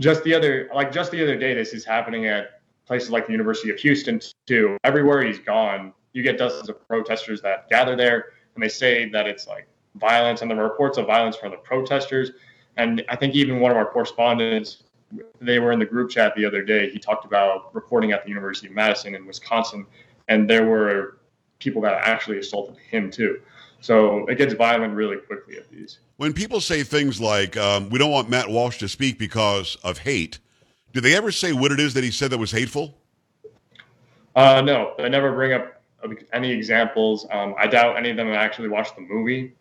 just 0.00 0.24
the 0.24 0.34
other 0.34 0.68
like 0.74 0.92
just 0.92 1.10
the 1.10 1.22
other 1.22 1.36
day 1.36 1.54
this 1.54 1.72
is 1.72 1.84
happening 1.84 2.26
at 2.26 2.60
places 2.86 3.10
like 3.10 3.26
the 3.26 3.32
University 3.32 3.70
of 3.70 3.78
Houston 3.78 4.20
too. 4.46 4.76
Everywhere 4.84 5.24
he's 5.24 5.38
gone, 5.38 5.92
you 6.12 6.22
get 6.22 6.38
dozens 6.38 6.68
of 6.68 6.86
protesters 6.86 7.40
that 7.42 7.68
gather 7.68 7.96
there 7.96 8.32
and 8.54 8.62
they 8.62 8.68
say 8.68 9.08
that 9.10 9.26
it's 9.26 9.46
like 9.46 9.66
violence 9.96 10.42
and 10.42 10.50
there 10.50 10.56
the 10.56 10.62
reports 10.62 10.98
of 10.98 11.06
violence 11.06 11.36
from 11.36 11.50
the 11.50 11.56
protesters. 11.58 12.32
And 12.76 13.04
I 13.08 13.16
think 13.16 13.34
even 13.34 13.60
one 13.60 13.70
of 13.70 13.76
our 13.76 13.86
correspondents 13.86 14.84
they 15.40 15.58
were 15.58 15.72
in 15.72 15.78
the 15.78 15.84
group 15.84 16.10
chat 16.10 16.34
the 16.36 16.44
other 16.44 16.62
day. 16.62 16.90
He 16.90 16.98
talked 16.98 17.24
about 17.24 17.74
reporting 17.74 18.12
at 18.12 18.24
the 18.24 18.28
University 18.28 18.66
of 18.66 18.72
Madison 18.72 19.14
in 19.14 19.26
Wisconsin, 19.26 19.86
and 20.28 20.48
there 20.48 20.66
were 20.66 21.18
people 21.58 21.82
that 21.82 21.94
actually 22.06 22.38
assaulted 22.38 22.76
him 22.78 23.10
too. 23.10 23.40
So 23.84 24.24
it 24.28 24.38
gets 24.38 24.54
violent 24.54 24.94
really 24.94 25.18
quickly 25.18 25.58
at 25.58 25.70
these. 25.70 25.98
When 26.16 26.32
people 26.32 26.58
say 26.62 26.82
things 26.84 27.20
like, 27.20 27.54
um, 27.58 27.90
we 27.90 27.98
don't 27.98 28.10
want 28.10 28.30
Matt 28.30 28.48
Walsh 28.48 28.78
to 28.78 28.88
speak 28.88 29.18
because 29.18 29.76
of 29.84 29.98
hate, 29.98 30.38
do 30.94 31.02
they 31.02 31.14
ever 31.14 31.30
say 31.30 31.52
what 31.52 31.70
it 31.70 31.78
is 31.78 31.92
that 31.92 32.02
he 32.02 32.10
said 32.10 32.30
that 32.30 32.38
was 32.38 32.50
hateful? 32.50 32.96
Uh, 34.34 34.62
no, 34.62 34.94
they 34.96 35.10
never 35.10 35.32
bring 35.32 35.52
up 35.52 35.82
any 36.32 36.50
examples. 36.50 37.26
Um, 37.30 37.54
I 37.58 37.66
doubt 37.66 37.98
any 37.98 38.08
of 38.08 38.16
them 38.16 38.28
have 38.28 38.36
actually 38.36 38.68
watched 38.68 38.96
the 38.96 39.02
movie. 39.02 39.52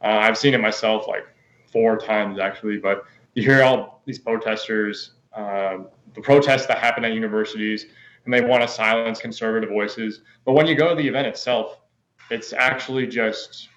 Uh, 0.00 0.18
I've 0.22 0.38
seen 0.38 0.54
it 0.54 0.60
myself 0.60 1.08
like 1.08 1.26
four 1.72 1.98
times 1.98 2.38
actually, 2.38 2.78
but 2.78 3.06
you 3.34 3.42
hear 3.42 3.64
all 3.64 4.02
these 4.04 4.20
protesters, 4.20 5.14
uh, 5.32 5.78
the 6.14 6.20
protests 6.20 6.66
that 6.66 6.78
happen 6.78 7.04
at 7.04 7.12
universities, 7.12 7.86
and 8.24 8.32
they 8.32 8.40
want 8.40 8.62
to 8.62 8.68
silence 8.68 9.20
conservative 9.20 9.68
voices. 9.68 10.20
But 10.44 10.52
when 10.52 10.68
you 10.68 10.76
go 10.76 10.90
to 10.90 10.94
the 10.94 11.08
event 11.08 11.26
itself, 11.26 11.80
it's 12.30 12.52
actually 12.52 13.06
just 13.06 13.68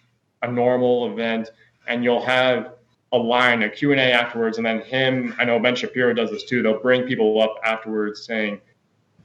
a 0.41 0.51
normal 0.51 1.11
event, 1.11 1.49
and 1.87 2.03
you'll 2.03 2.23
have 2.23 2.73
a 3.13 3.17
line, 3.17 3.63
a 3.63 3.69
Q&A 3.69 3.97
afterwards, 3.97 4.57
and 4.57 4.65
then 4.65 4.81
him, 4.81 5.35
I 5.39 5.45
know 5.45 5.59
Ben 5.59 5.75
Shapiro 5.75 6.13
does 6.13 6.29
this 6.29 6.43
too, 6.43 6.61
they'll 6.61 6.79
bring 6.79 7.03
people 7.03 7.41
up 7.41 7.55
afterwards 7.63 8.25
saying, 8.25 8.59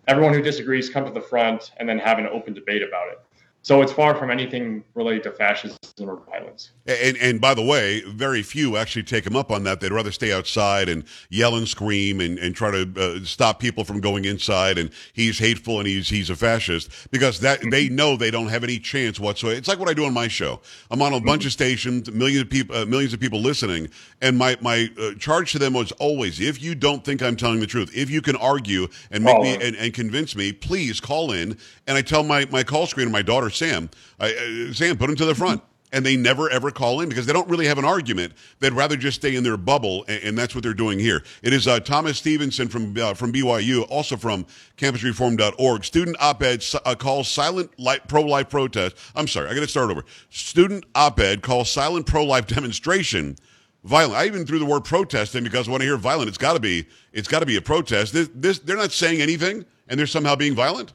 everyone 0.08 0.32
who 0.32 0.42
disagrees, 0.42 0.88
come 0.88 1.04
to 1.04 1.10
the 1.10 1.20
front, 1.20 1.72
and 1.78 1.88
then 1.88 1.98
have 1.98 2.18
an 2.18 2.26
open 2.26 2.54
debate 2.54 2.82
about 2.82 3.08
it. 3.08 3.20
So 3.64 3.80
it's 3.80 3.92
far 3.92 4.16
from 4.16 4.30
anything 4.30 4.82
related 4.94 5.22
to 5.22 5.30
fascism 5.30 5.78
or 6.00 6.20
violence. 6.28 6.72
And, 6.84 7.16
and 7.18 7.40
by 7.40 7.54
the 7.54 7.62
way, 7.62 8.00
very 8.08 8.42
few 8.42 8.76
actually 8.76 9.04
take 9.04 9.24
him 9.24 9.36
up 9.36 9.52
on 9.52 9.62
that. 9.64 9.80
They'd 9.80 9.92
rather 9.92 10.10
stay 10.10 10.32
outside 10.32 10.88
and 10.88 11.04
yell 11.30 11.54
and 11.54 11.68
scream 11.68 12.20
and, 12.20 12.40
and 12.40 12.56
try 12.56 12.72
to 12.72 12.92
uh, 12.96 13.24
stop 13.24 13.60
people 13.60 13.84
from 13.84 14.00
going 14.00 14.24
inside. 14.24 14.78
And 14.78 14.90
he's 15.12 15.38
hateful 15.38 15.78
and 15.78 15.86
he's 15.86 16.08
he's 16.08 16.28
a 16.28 16.34
fascist 16.34 16.90
because 17.12 17.38
that 17.40 17.60
mm-hmm. 17.60 17.70
they 17.70 17.88
know 17.88 18.16
they 18.16 18.32
don't 18.32 18.48
have 18.48 18.64
any 18.64 18.80
chance 18.80 19.20
whatsoever. 19.20 19.56
It's 19.56 19.68
like 19.68 19.78
what 19.78 19.88
I 19.88 19.94
do 19.94 20.06
on 20.06 20.12
my 20.12 20.26
show. 20.26 20.60
I'm 20.90 21.00
on 21.00 21.12
a 21.12 21.16
mm-hmm. 21.16 21.26
bunch 21.26 21.46
of 21.46 21.52
stations, 21.52 22.10
millions 22.10 22.42
of 22.42 22.50
people, 22.50 22.76
uh, 22.76 22.84
millions 22.84 23.14
of 23.14 23.20
people 23.20 23.40
listening, 23.40 23.88
and 24.20 24.36
my 24.36 24.56
my 24.60 24.90
uh, 24.98 25.14
charge 25.20 25.52
to 25.52 25.60
them 25.60 25.72
was 25.72 25.92
always: 25.92 26.40
if 26.40 26.60
you 26.60 26.74
don't 26.74 27.04
think 27.04 27.22
I'm 27.22 27.36
telling 27.36 27.60
the 27.60 27.68
truth, 27.68 27.92
if 27.94 28.10
you 28.10 28.22
can 28.22 28.34
argue 28.36 28.88
and 29.12 29.22
make 29.22 29.36
oh. 29.36 29.42
me 29.42 29.54
and, 29.54 29.76
and 29.76 29.94
convince 29.94 30.34
me, 30.34 30.52
please 30.52 31.00
call 31.00 31.30
in. 31.30 31.56
And 31.86 31.96
I 31.96 32.02
tell 32.02 32.24
my 32.24 32.46
my 32.50 32.64
call 32.64 32.88
screener, 32.88 33.10
my 33.10 33.22
daughter 33.22 33.51
Sam, 33.54 33.90
I, 34.18 34.68
uh, 34.70 34.72
Sam, 34.72 34.96
put 34.96 35.10
him 35.10 35.16
to 35.16 35.24
the 35.24 35.34
front. 35.34 35.62
And 35.94 36.06
they 36.06 36.16
never 36.16 36.48
ever 36.48 36.70
call 36.70 37.02
in 37.02 37.10
because 37.10 37.26
they 37.26 37.34
don't 37.34 37.50
really 37.50 37.66
have 37.66 37.76
an 37.76 37.84
argument. 37.84 38.32
They'd 38.60 38.72
rather 38.72 38.96
just 38.96 39.20
stay 39.20 39.36
in 39.36 39.44
their 39.44 39.58
bubble, 39.58 40.06
and, 40.08 40.22
and 40.22 40.38
that's 40.38 40.54
what 40.54 40.64
they're 40.64 40.72
doing 40.72 40.98
here. 40.98 41.22
It 41.42 41.52
is 41.52 41.68
uh, 41.68 41.80
Thomas 41.80 42.16
Stevenson 42.16 42.68
from 42.68 42.96
uh, 42.96 43.12
from 43.12 43.30
BYU, 43.30 43.84
also 43.90 44.16
from 44.16 44.46
CampusReform.org. 44.78 45.84
Student 45.84 46.16
op-ed 46.18 46.64
uh, 46.86 46.94
calls 46.94 47.28
silent 47.28 47.72
pro-life 48.08 48.48
protest. 48.48 48.96
I'm 49.14 49.28
sorry, 49.28 49.50
I 49.50 49.54
got 49.54 49.60
to 49.60 49.68
start 49.68 49.90
over. 49.90 50.02
Student 50.30 50.86
op-ed 50.94 51.42
calls 51.42 51.70
silent 51.70 52.06
pro-life 52.06 52.46
demonstration 52.56 53.36
violent. 53.84 54.14
I 54.14 54.26
even 54.26 54.46
threw 54.46 54.58
the 54.58 54.64
word 54.64 54.84
protest 54.84 55.34
in 55.34 55.44
because 55.44 55.68
when 55.68 55.82
I 55.82 55.84
hear 55.84 55.96
violent, 55.96 56.28
it's 56.28 56.38
got 56.38 56.54
to 56.54 56.60
be 56.60 56.86
it's 57.12 57.28
got 57.28 57.40
to 57.40 57.46
be 57.46 57.56
a 57.56 57.62
protest. 57.62 58.12
This, 58.12 58.30
this 58.34 58.58
they're 58.58 58.76
not 58.76 58.92
saying 58.92 59.20
anything, 59.20 59.64
and 59.88 59.98
they're 59.98 60.06
somehow 60.06 60.36
being 60.36 60.54
violent. 60.54 60.92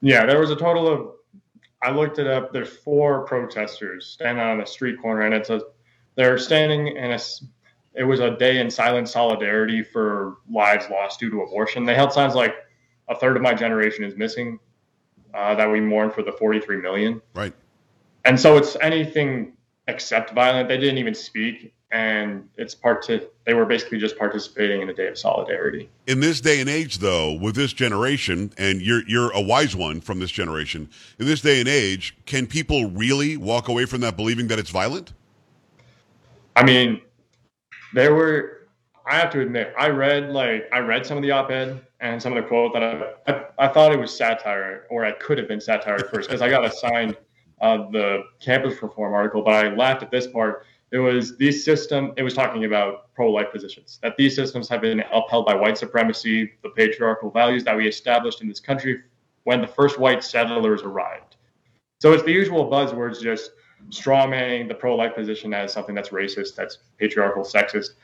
Yeah, 0.00 0.26
there 0.26 0.40
was 0.40 0.50
a 0.50 0.56
total 0.56 0.88
of 0.88 1.10
I 1.84 1.90
looked 1.90 2.18
it 2.18 2.26
up. 2.26 2.52
There's 2.52 2.74
four 2.78 3.24
protesters 3.26 4.06
standing 4.06 4.42
on 4.42 4.62
a 4.62 4.66
street 4.66 5.00
corner, 5.00 5.22
and 5.22 5.34
it's 5.34 5.50
a 5.50 5.60
they're 6.14 6.38
standing 6.38 6.96
in 6.96 7.12
a. 7.12 7.18
It 7.94 8.04
was 8.04 8.20
a 8.20 8.36
day 8.36 8.58
in 8.58 8.70
silent 8.70 9.08
solidarity 9.08 9.82
for 9.82 10.38
lives 10.50 10.86
lost 10.90 11.20
due 11.20 11.30
to 11.30 11.42
abortion. 11.42 11.84
They 11.84 11.94
held 11.94 12.12
signs 12.12 12.34
like 12.34 12.54
"A 13.08 13.14
third 13.14 13.36
of 13.36 13.42
my 13.42 13.52
generation 13.52 14.02
is 14.02 14.16
missing," 14.16 14.58
uh, 15.34 15.54
that 15.56 15.70
we 15.70 15.80
mourn 15.80 16.10
for 16.10 16.22
the 16.22 16.32
43 16.32 16.78
million. 16.78 17.20
Right. 17.34 17.52
And 18.24 18.40
so 18.40 18.56
it's 18.56 18.76
anything 18.80 19.52
except 19.86 20.32
violent. 20.32 20.68
They 20.68 20.78
didn't 20.78 20.98
even 20.98 21.14
speak 21.14 21.74
and 21.94 22.48
it's 22.56 22.74
part 22.74 23.02
to 23.04 23.24
they 23.46 23.54
were 23.54 23.64
basically 23.64 23.98
just 23.98 24.18
participating 24.18 24.82
in 24.82 24.88
a 24.88 24.92
day 24.92 25.06
of 25.06 25.16
solidarity. 25.16 25.88
In 26.08 26.18
this 26.18 26.40
day 26.40 26.60
and 26.60 26.68
age, 26.68 26.98
though, 26.98 27.34
with 27.34 27.54
this 27.54 27.72
generation, 27.72 28.52
and 28.58 28.82
you're 28.82 29.06
you're 29.06 29.30
a 29.30 29.40
wise 29.40 29.76
one 29.76 30.00
from 30.00 30.18
this 30.18 30.32
generation. 30.32 30.90
In 31.20 31.26
this 31.26 31.40
day 31.40 31.60
and 31.60 31.68
age, 31.68 32.16
can 32.26 32.48
people 32.48 32.90
really 32.90 33.36
walk 33.36 33.68
away 33.68 33.84
from 33.86 34.00
that 34.00 34.16
believing 34.16 34.48
that 34.48 34.58
it's 34.58 34.70
violent? 34.70 35.12
I 36.56 36.64
mean, 36.64 37.00
there 37.94 38.14
were. 38.14 38.66
I 39.06 39.16
have 39.16 39.30
to 39.32 39.40
admit, 39.40 39.72
I 39.78 39.88
read 39.90 40.30
like 40.30 40.68
I 40.72 40.80
read 40.80 41.06
some 41.06 41.16
of 41.16 41.22
the 41.22 41.30
op-ed 41.30 41.80
and 42.00 42.20
some 42.20 42.36
of 42.36 42.42
the 42.42 42.48
quote 42.48 42.72
that 42.72 42.82
I 42.82 43.32
I, 43.32 43.66
I 43.66 43.68
thought 43.68 43.92
it 43.92 44.00
was 44.00 44.16
satire, 44.16 44.86
or 44.90 45.04
it 45.04 45.20
could 45.20 45.38
have 45.38 45.46
been 45.46 45.60
satire 45.60 45.94
at 45.94 46.10
first 46.10 46.28
because 46.28 46.42
I 46.42 46.48
got 46.48 46.64
assigned 46.64 47.16
uh, 47.60 47.88
the 47.92 48.24
campus 48.40 48.82
reform 48.82 49.14
article, 49.14 49.42
but 49.42 49.54
I 49.54 49.72
laughed 49.72 50.02
at 50.02 50.10
this 50.10 50.26
part 50.26 50.66
it 50.94 50.98
was 50.98 51.36
these 51.36 51.64
system. 51.64 52.12
It 52.16 52.22
was 52.22 52.34
talking 52.34 52.66
about 52.66 53.12
pro-life 53.14 53.50
positions 53.50 53.98
that 54.00 54.16
these 54.16 54.36
systems 54.36 54.68
have 54.68 54.80
been 54.80 55.02
upheld 55.12 55.44
by 55.44 55.54
white 55.56 55.76
supremacy, 55.76 56.52
the 56.62 56.68
patriarchal 56.68 57.32
values 57.32 57.64
that 57.64 57.76
we 57.76 57.88
established 57.88 58.40
in 58.42 58.48
this 58.48 58.60
country 58.60 59.02
when 59.42 59.60
the 59.60 59.66
first 59.66 59.98
white 59.98 60.22
settlers 60.22 60.82
arrived. 60.82 61.34
So 62.00 62.12
it's 62.12 62.22
the 62.22 62.30
usual 62.30 62.70
buzzwords, 62.70 63.20
just 63.20 63.50
strawmanning 63.88 64.68
the 64.68 64.74
pro-life 64.74 65.16
position 65.16 65.52
as 65.52 65.72
something 65.72 65.96
that's 65.96 66.10
racist, 66.10 66.54
that's 66.54 66.78
patriarchal, 66.96 67.42
sexist, 67.42 67.94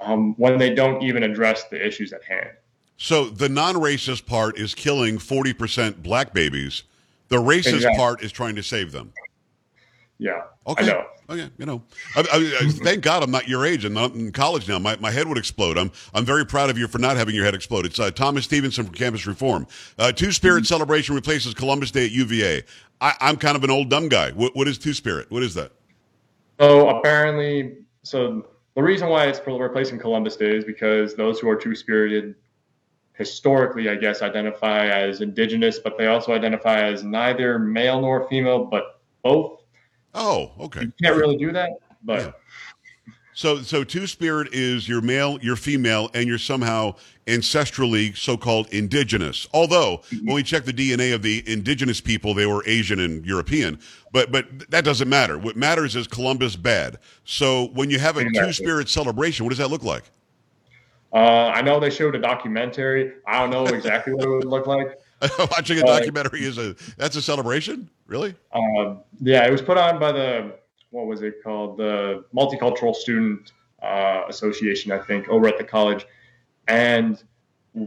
um, 0.00 0.34
when 0.36 0.58
they 0.58 0.74
don't 0.74 1.00
even 1.00 1.22
address 1.22 1.68
the 1.68 1.86
issues 1.86 2.12
at 2.12 2.24
hand. 2.24 2.50
So 2.96 3.26
the 3.26 3.48
non-racist 3.48 4.26
part 4.26 4.58
is 4.58 4.74
killing 4.74 5.18
forty 5.18 5.52
percent 5.52 6.02
black 6.02 6.34
babies. 6.34 6.82
The 7.28 7.36
racist 7.36 7.74
exactly. 7.74 7.96
part 7.96 8.22
is 8.24 8.32
trying 8.32 8.56
to 8.56 8.64
save 8.64 8.90
them. 8.90 9.12
Yeah. 10.22 10.42
Okay. 10.68 10.84
I 10.84 10.86
know. 10.86 11.06
Okay. 11.28 11.50
You 11.58 11.66
know, 11.66 11.82
I, 12.14 12.20
I, 12.32 12.68
thank 12.68 13.02
God 13.02 13.24
I'm 13.24 13.32
not 13.32 13.48
your 13.48 13.66
age. 13.66 13.84
I'm 13.84 13.92
not 13.92 14.14
in 14.14 14.30
college 14.30 14.68
now. 14.68 14.78
My, 14.78 14.96
my 14.96 15.10
head 15.10 15.26
would 15.26 15.36
explode. 15.36 15.76
I'm 15.76 15.90
I'm 16.14 16.24
very 16.24 16.46
proud 16.46 16.70
of 16.70 16.78
you 16.78 16.86
for 16.86 16.98
not 16.98 17.16
having 17.16 17.34
your 17.34 17.44
head 17.44 17.56
explode. 17.56 17.86
It's 17.86 17.98
uh, 17.98 18.12
Thomas 18.12 18.44
Stevenson 18.44 18.84
from 18.84 18.94
Campus 18.94 19.26
Reform. 19.26 19.66
Uh, 19.98 20.12
Two 20.12 20.30
Spirit 20.30 20.64
Celebration 20.64 21.16
replaces 21.16 21.54
Columbus 21.54 21.90
Day 21.90 22.04
at 22.04 22.12
UVA. 22.12 22.62
I, 23.00 23.14
am 23.20 23.36
kind 23.36 23.56
of 23.56 23.64
an 23.64 23.70
old 23.70 23.90
dumb 23.90 24.08
guy. 24.08 24.30
What, 24.30 24.54
what 24.54 24.68
is 24.68 24.78
Two 24.78 24.94
Spirit? 24.94 25.28
What 25.28 25.42
is 25.42 25.54
that? 25.54 25.72
So 26.60 26.88
apparently, 26.88 27.78
so 28.04 28.46
the 28.76 28.82
reason 28.82 29.08
why 29.08 29.26
it's 29.26 29.40
replacing 29.44 29.98
Columbus 29.98 30.36
Day 30.36 30.56
is 30.56 30.64
because 30.64 31.16
those 31.16 31.40
who 31.40 31.48
are 31.48 31.56
two 31.56 31.74
spirited 31.74 32.36
historically, 33.14 33.88
I 33.88 33.96
guess, 33.96 34.22
identify 34.22 34.86
as 34.86 35.20
indigenous, 35.20 35.80
but 35.80 35.98
they 35.98 36.06
also 36.06 36.32
identify 36.32 36.82
as 36.82 37.02
neither 37.02 37.58
male 37.58 38.00
nor 38.00 38.28
female, 38.28 38.64
but 38.64 39.00
both. 39.24 39.61
Oh, 40.14 40.52
okay. 40.60 40.82
You 40.82 40.92
can't 41.02 41.16
really 41.16 41.36
do 41.36 41.52
that, 41.52 41.70
but. 42.02 42.20
Yeah. 42.20 42.32
So, 43.34 43.62
so 43.62 43.82
two 43.82 44.06
spirit 44.06 44.48
is 44.52 44.86
your 44.86 45.00
male, 45.00 45.38
your 45.40 45.56
female, 45.56 46.10
and 46.12 46.28
you're 46.28 46.36
somehow 46.36 46.96
ancestrally 47.26 48.14
so-called 48.14 48.68
indigenous. 48.74 49.48
Although 49.54 50.02
Mm-hmm. 50.10 50.26
when 50.26 50.34
we 50.34 50.42
check 50.42 50.64
the 50.66 50.72
DNA 50.72 51.14
of 51.14 51.22
the 51.22 51.42
indigenous 51.50 51.98
people, 51.98 52.34
they 52.34 52.44
were 52.44 52.62
Asian 52.66 53.00
and 53.00 53.24
European. 53.24 53.78
But 54.12 54.30
but 54.30 54.70
that 54.70 54.84
doesn't 54.84 55.08
matter. 55.08 55.38
What 55.38 55.56
matters 55.56 55.96
is 55.96 56.06
Columbus 56.06 56.56
bad. 56.56 56.98
So 57.24 57.68
when 57.68 57.88
you 57.88 57.98
have 57.98 58.18
a 58.18 58.20
Exactly. 58.20 58.48
two-spirit 58.48 58.88
celebration, 58.90 59.46
what 59.46 59.50
does 59.50 59.58
that 59.58 59.70
look 59.70 59.82
like? 59.82 60.04
Uh, 61.14 61.50
I 61.54 61.62
know 61.62 61.80
they 61.80 61.90
showed 61.90 62.14
a 62.14 62.18
documentary. 62.18 63.12
I 63.26 63.40
don't 63.40 63.50
know 63.50 63.64
exactly 63.74 64.12
what 64.12 64.24
it 64.24 64.28
would 64.30 64.44
look 64.44 64.66
like. 64.66 64.98
Watching 65.38 65.78
a 65.78 65.82
Uh, 65.82 65.98
documentary 65.98 66.44
is 66.44 66.58
a 66.58 66.74
that's 66.96 67.16
a 67.16 67.22
celebration, 67.22 67.88
really? 68.06 68.34
Um, 68.52 69.00
yeah, 69.20 69.46
it 69.46 69.52
was 69.52 69.62
put 69.62 69.78
on 69.78 69.98
by 70.00 70.12
the 70.12 70.54
what 70.90 71.06
was 71.06 71.22
it 71.22 71.42
called? 71.42 71.78
The 71.78 72.24
Multicultural 72.34 72.94
Student 72.94 73.52
uh, 73.82 74.22
Association, 74.28 74.92
I 74.92 74.98
think, 74.98 75.28
over 75.28 75.46
at 75.46 75.58
the 75.58 75.64
college, 75.64 76.06
and 76.68 77.22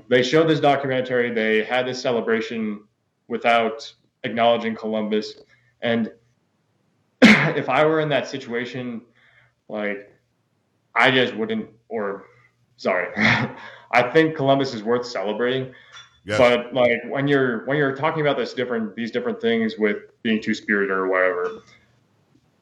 they 0.08 0.24
showed 0.24 0.48
this 0.48 0.60
documentary. 0.60 1.30
They 1.32 1.64
had 1.64 1.86
this 1.86 2.02
celebration 2.02 2.84
without 3.28 3.92
acknowledging 4.24 4.76
Columbus, 4.76 5.36
and 5.82 6.12
if 7.22 7.68
I 7.70 7.86
were 7.86 8.00
in 8.00 8.10
that 8.10 8.28
situation, 8.28 9.02
like 9.68 10.12
I 10.96 11.12
just 11.12 11.36
wouldn't. 11.36 11.70
Or 11.90 12.26
sorry, 12.78 13.10
I 13.16 14.10
think 14.14 14.36
Columbus 14.36 14.74
is 14.74 14.84
worth 14.84 15.06
celebrating. 15.06 15.74
Yes. 16.26 16.40
But 16.40 16.74
like 16.74 17.02
when 17.08 17.28
you're 17.28 17.66
when 17.66 17.78
you're 17.78 17.96
talking 17.96 18.22
about 18.22 18.38
this 18.38 18.54
different 18.54 18.96
these 18.96 19.12
different 19.12 19.40
things 19.40 19.78
with 19.78 19.98
being 20.24 20.42
two 20.42 20.56
spirited 20.56 20.92
or 20.92 21.08
whatever, 21.08 21.62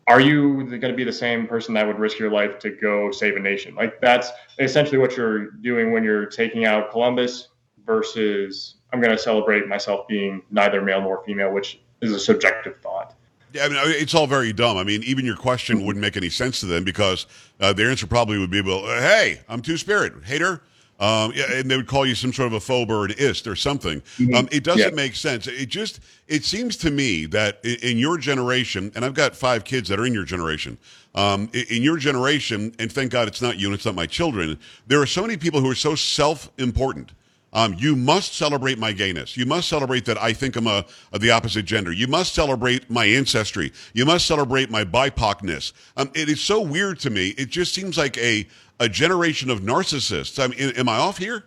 are 0.07 0.19
you 0.19 0.65
going 0.65 0.81
to 0.81 0.93
be 0.93 1.05
the 1.05 1.13
same 1.13 1.47
person 1.47 1.73
that 1.75 1.87
would 1.87 1.97
risk 1.97 2.19
your 2.19 2.29
life 2.29 2.59
to 2.59 2.71
go 2.71 3.09
save 3.11 3.37
a 3.37 3.39
nation? 3.39 3.73
Like 3.73 4.01
that's 4.01 4.29
essentially 4.59 4.97
what 4.97 5.15
you're 5.15 5.51
doing 5.51 5.93
when 5.93 6.03
you're 6.03 6.25
taking 6.25 6.65
out 6.65 6.91
Columbus 6.91 7.49
versus 7.85 8.75
I'm 8.91 8.99
going 8.99 9.15
to 9.15 9.21
celebrate 9.21 9.67
myself 9.67 10.07
being 10.07 10.43
neither 10.51 10.81
male 10.81 11.01
nor 11.01 11.23
female, 11.25 11.51
which 11.51 11.79
is 12.01 12.11
a 12.11 12.19
subjective 12.19 12.77
thought. 12.81 13.15
Yeah, 13.53 13.65
I 13.65 13.69
mean, 13.69 13.77
it's 13.85 14.15
all 14.15 14.27
very 14.27 14.51
dumb. 14.51 14.77
I 14.77 14.83
mean, 14.83 15.03
even 15.03 15.25
your 15.25 15.35
question 15.35 15.85
wouldn't 15.85 16.01
make 16.01 16.17
any 16.17 16.29
sense 16.29 16.59
to 16.61 16.65
them 16.65 16.83
because 16.83 17.27
uh, 17.59 17.71
their 17.71 17.89
answer 17.89 18.07
probably 18.07 18.39
would 18.39 18.49
be, 18.49 18.61
"Well, 18.61 18.81
hey, 18.81 19.41
I'm 19.47 19.61
two 19.61 19.77
spirit 19.77 20.13
hater," 20.25 20.61
um, 20.99 21.33
yeah, 21.35 21.51
and 21.53 21.69
they 21.69 21.75
would 21.77 21.87
call 21.87 22.05
you 22.05 22.15
some 22.15 22.31
sort 22.31 22.47
of 22.47 22.53
a 22.53 22.59
phobe 22.59 22.89
or 22.89 23.05
an 23.05 23.11
ist 23.17 23.47
or 23.47 23.55
something. 23.55 24.01
Um, 24.35 24.47
it 24.51 24.63
doesn't 24.63 24.89
Yeah. 24.89 24.95
make 24.95 25.15
sense. 25.15 25.47
It 25.47 25.67
just 25.67 25.99
it 26.27 26.45
seems 26.45 26.77
to 26.77 26.91
me 26.91 27.25
that 27.27 27.59
in, 27.63 27.75
in 27.91 27.97
your 27.97 28.17
generation, 28.17 28.91
and 28.95 29.03
I've 29.03 29.13
got 29.13 29.35
five 29.35 29.63
kids 29.63 29.89
that 29.89 29.99
are 29.99 30.05
in 30.05 30.13
your 30.13 30.23
generation. 30.25 30.77
Um, 31.15 31.49
i- 31.53 31.65
in 31.69 31.83
your 31.83 31.97
generation, 31.97 32.73
and 32.79 32.91
thank 32.91 33.11
God 33.11 33.27
it's 33.27 33.41
not 33.41 33.59
you 33.59 33.67
and 33.67 33.75
it's 33.75 33.85
not 33.85 33.93
my 33.95 34.07
children. 34.07 34.57
There 34.87 34.99
are 35.01 35.05
so 35.05 35.21
many 35.21 35.37
people 35.37 35.61
who 35.61 35.69
are 35.69 35.75
so 35.75 35.93
self-important. 35.95 37.11
Um, 37.55 37.75
you 37.77 37.95
must 37.95 38.33
celebrate 38.33 38.79
my 38.79 38.91
gayness. 38.93 39.37
You 39.37 39.45
must 39.45 39.69
celebrate 39.69 40.05
that 40.05 40.19
I 40.19 40.33
think 40.33 40.55
I'm 40.55 40.65
a, 40.65 40.85
of 41.11 41.21
the 41.21 41.29
opposite 41.29 41.65
gender. 41.65 41.91
You 41.91 42.07
must 42.07 42.33
celebrate 42.33 42.89
my 42.89 43.05
ancestry. 43.05 43.71
You 43.93 44.05
must 44.05 44.25
celebrate 44.25 44.71
my 44.71 44.83
BIPOCness. 44.83 45.71
Um, 45.95 46.09
it 46.15 46.29
is 46.29 46.41
so 46.41 46.61
weird 46.61 46.99
to 47.01 47.11
me. 47.11 47.27
It 47.37 47.49
just 47.51 47.75
seems 47.75 47.95
like 47.95 48.17
a, 48.17 48.47
a 48.79 48.89
generation 48.89 49.49
of 49.49 49.61
narcissists. 49.61 50.43
I 50.43 50.47
mean, 50.47 50.75
am 50.75 50.89
I 50.89 50.97
off 50.97 51.17
here? 51.17 51.45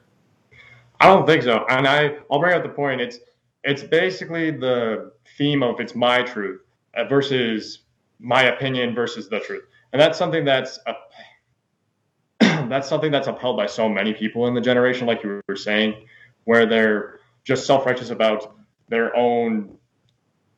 I 1.01 1.07
don't 1.07 1.27
think 1.27 1.43
so. 1.43 1.65
And 1.69 1.87
I, 1.87 2.17
I'll 2.31 2.41
bring 2.41 2.55
up 2.55 2.63
the 2.63 2.69
point. 2.69 3.01
It's 3.01 3.19
it's 3.65 3.83
basically 3.83 4.53
the 4.53 5.13
theme 5.37 5.63
of 5.63 5.81
it's 5.81 5.95
my 5.95 6.23
truth 6.23 6.61
uh, 6.95 7.05
versus 7.05 7.81
my 8.21 8.45
opinion 8.45 8.95
versus 8.95 9.29
the 9.29 9.41
truth, 9.41 9.65
and 9.93 10.01
that's 10.01 10.17
something 10.17 10.45
that's 10.45 10.79
up, 10.87 11.11
that's 12.41 12.89
something 12.89 13.11
that's 13.11 13.27
upheld 13.27 13.57
by 13.57 13.67
so 13.67 13.89
many 13.89 14.15
people 14.15 14.47
in 14.47 14.55
the 14.55 14.61
generation, 14.61 15.07
like 15.07 15.23
you 15.25 15.41
were 15.49 15.57
saying, 15.57 16.07
where 16.45 16.65
they're 16.65 17.21
just 17.45 17.67
self 17.67 17.85
righteous 17.85 18.11
about 18.11 18.57
their 18.89 19.15
own 19.17 19.77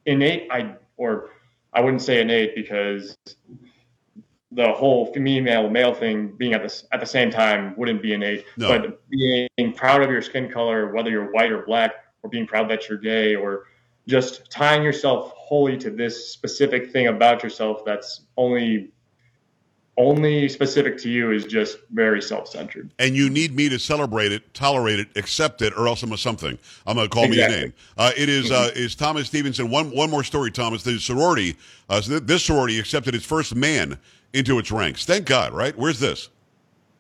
innate, 0.06 0.48
I 0.50 0.75
or 0.96 1.30
I 1.72 1.80
wouldn't 1.80 2.02
say 2.02 2.20
innate 2.20 2.54
because 2.54 3.16
the 4.58 4.72
whole 4.72 5.06
female 5.12 5.70
male 5.70 5.94
thing 5.94 6.34
being 6.36 6.52
at 6.52 6.62
the 6.64 6.82
at 6.90 6.98
the 6.98 7.06
same 7.06 7.30
time 7.30 7.74
wouldn't 7.76 8.02
be 8.02 8.12
innate, 8.12 8.44
No. 8.56 8.68
but 8.68 9.00
being 9.08 9.72
proud 9.72 10.02
of 10.02 10.10
your 10.10 10.20
skin 10.20 10.50
color, 10.50 10.92
whether 10.92 11.10
you're 11.10 11.30
white 11.30 11.52
or 11.52 11.62
black, 11.64 11.92
or 12.24 12.28
being 12.28 12.44
proud 12.44 12.68
that 12.68 12.88
you're 12.88 12.98
gay, 12.98 13.36
or 13.36 13.66
just 14.08 14.50
tying 14.50 14.82
yourself 14.82 15.32
wholly 15.36 15.76
to 15.78 15.90
this 15.90 16.32
specific 16.32 16.90
thing 16.90 17.06
about 17.06 17.44
yourself 17.44 17.84
that's 17.84 18.22
only 18.36 18.90
only 19.98 20.48
specific 20.48 20.96
to 20.98 21.10
you 21.10 21.32
is 21.32 21.44
just 21.44 21.78
very 21.90 22.22
self-centered. 22.22 22.90
And 22.98 23.14
you 23.16 23.28
need 23.28 23.54
me 23.54 23.68
to 23.68 23.78
celebrate 23.78 24.32
it, 24.32 24.54
tolerate 24.54 25.00
it, 25.00 25.08
accept 25.16 25.60
it, 25.60 25.74
or 25.76 25.88
else 25.88 26.02
I'm 26.02 26.12
a 26.12 26.16
something. 26.16 26.56
I'm 26.86 26.96
going 26.96 27.08
to 27.08 27.14
call 27.14 27.28
me 27.28 27.42
a 27.42 27.48
name. 27.48 27.74
Uh, 27.98 28.12
it 28.16 28.28
is 28.28 28.50
uh, 28.50 28.70
is 28.74 28.94
Thomas 28.94 29.26
Stevenson. 29.26 29.70
One 29.70 29.90
one 29.90 30.08
more 30.08 30.24
story, 30.24 30.50
Thomas. 30.50 30.82
The 30.82 30.98
sorority. 30.98 31.56
Uh, 31.90 32.00
so 32.00 32.12
th- 32.12 32.22
this 32.22 32.44
sorority 32.44 32.78
accepted 32.78 33.14
its 33.14 33.26
first 33.26 33.54
man 33.54 33.98
into 34.32 34.58
its 34.58 34.70
ranks. 34.70 35.04
Thank 35.04 35.26
God, 35.26 35.52
right? 35.52 35.76
Where's 35.76 35.98
this? 35.98 36.30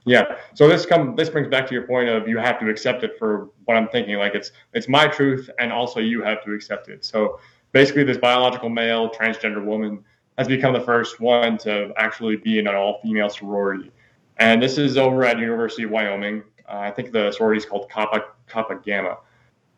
Yeah. 0.04 0.36
So 0.54 0.66
this 0.68 0.84
come 0.84 1.14
this 1.14 1.30
brings 1.30 1.48
back 1.48 1.66
to 1.68 1.74
your 1.74 1.86
point 1.86 2.08
of 2.08 2.26
you 2.26 2.38
have 2.38 2.58
to 2.60 2.68
accept 2.68 3.04
it 3.04 3.18
for 3.18 3.48
what 3.66 3.76
I'm 3.76 3.88
thinking. 3.88 4.16
Like 4.16 4.34
it's 4.34 4.50
it's 4.72 4.88
my 4.88 5.06
truth, 5.06 5.48
and 5.58 5.72
also 5.72 6.00
you 6.00 6.22
have 6.22 6.42
to 6.44 6.52
accept 6.52 6.88
it. 6.88 7.04
So 7.04 7.38
basically, 7.72 8.04
this 8.04 8.18
biological 8.18 8.70
male 8.70 9.10
transgender 9.10 9.64
woman 9.64 10.04
has 10.38 10.46
become 10.48 10.72
the 10.72 10.80
first 10.80 11.20
one 11.20 11.58
to 11.58 11.92
actually 11.98 12.36
be 12.36 12.58
in 12.58 12.66
an 12.68 12.74
all-female 12.74 13.28
sorority, 13.28 13.90
and 14.38 14.62
this 14.62 14.78
is 14.78 14.96
over 14.96 15.24
at 15.24 15.38
University 15.38 15.82
of 15.82 15.90
Wyoming. 15.90 16.42
Uh, 16.68 16.78
I 16.78 16.90
think 16.92 17.12
the 17.12 17.32
sorority 17.32 17.58
is 17.58 17.66
called 17.66 17.90
Kappa 17.90 18.24
Kappa 18.48 18.76
Gamma. 18.84 19.18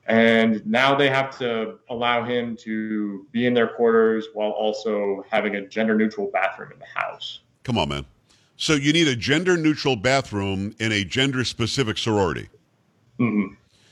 And 0.07 0.65
now 0.67 0.95
they 0.97 1.09
have 1.09 1.39
to 1.39 1.79
allow 1.89 2.25
him 2.25 2.57
to 2.63 3.27
be 3.31 3.47
in 3.47 3.55
their 3.55 3.69
quarters 3.69 4.27
while 4.35 4.51
also 4.51 5.25
having 5.31 5.55
a 5.55 5.67
gender 5.69 5.95
neutral 5.95 6.31
bathroom 6.33 6.73
in 6.73 6.79
the 6.81 6.87
house. 7.01 7.41
Come 7.63 7.79
on, 7.79 7.89
man. 7.91 8.05
So 8.57 8.73
you 8.75 8.93
need 8.93 9.07
a 9.07 9.15
gender 9.15 9.57
neutral 9.57 9.95
bathroom 9.95 10.75
in 10.81 10.91
a 10.93 11.05
gender 11.05 11.45
specific 11.45 11.97
sorority. 11.97 12.49
hmm 13.19 13.45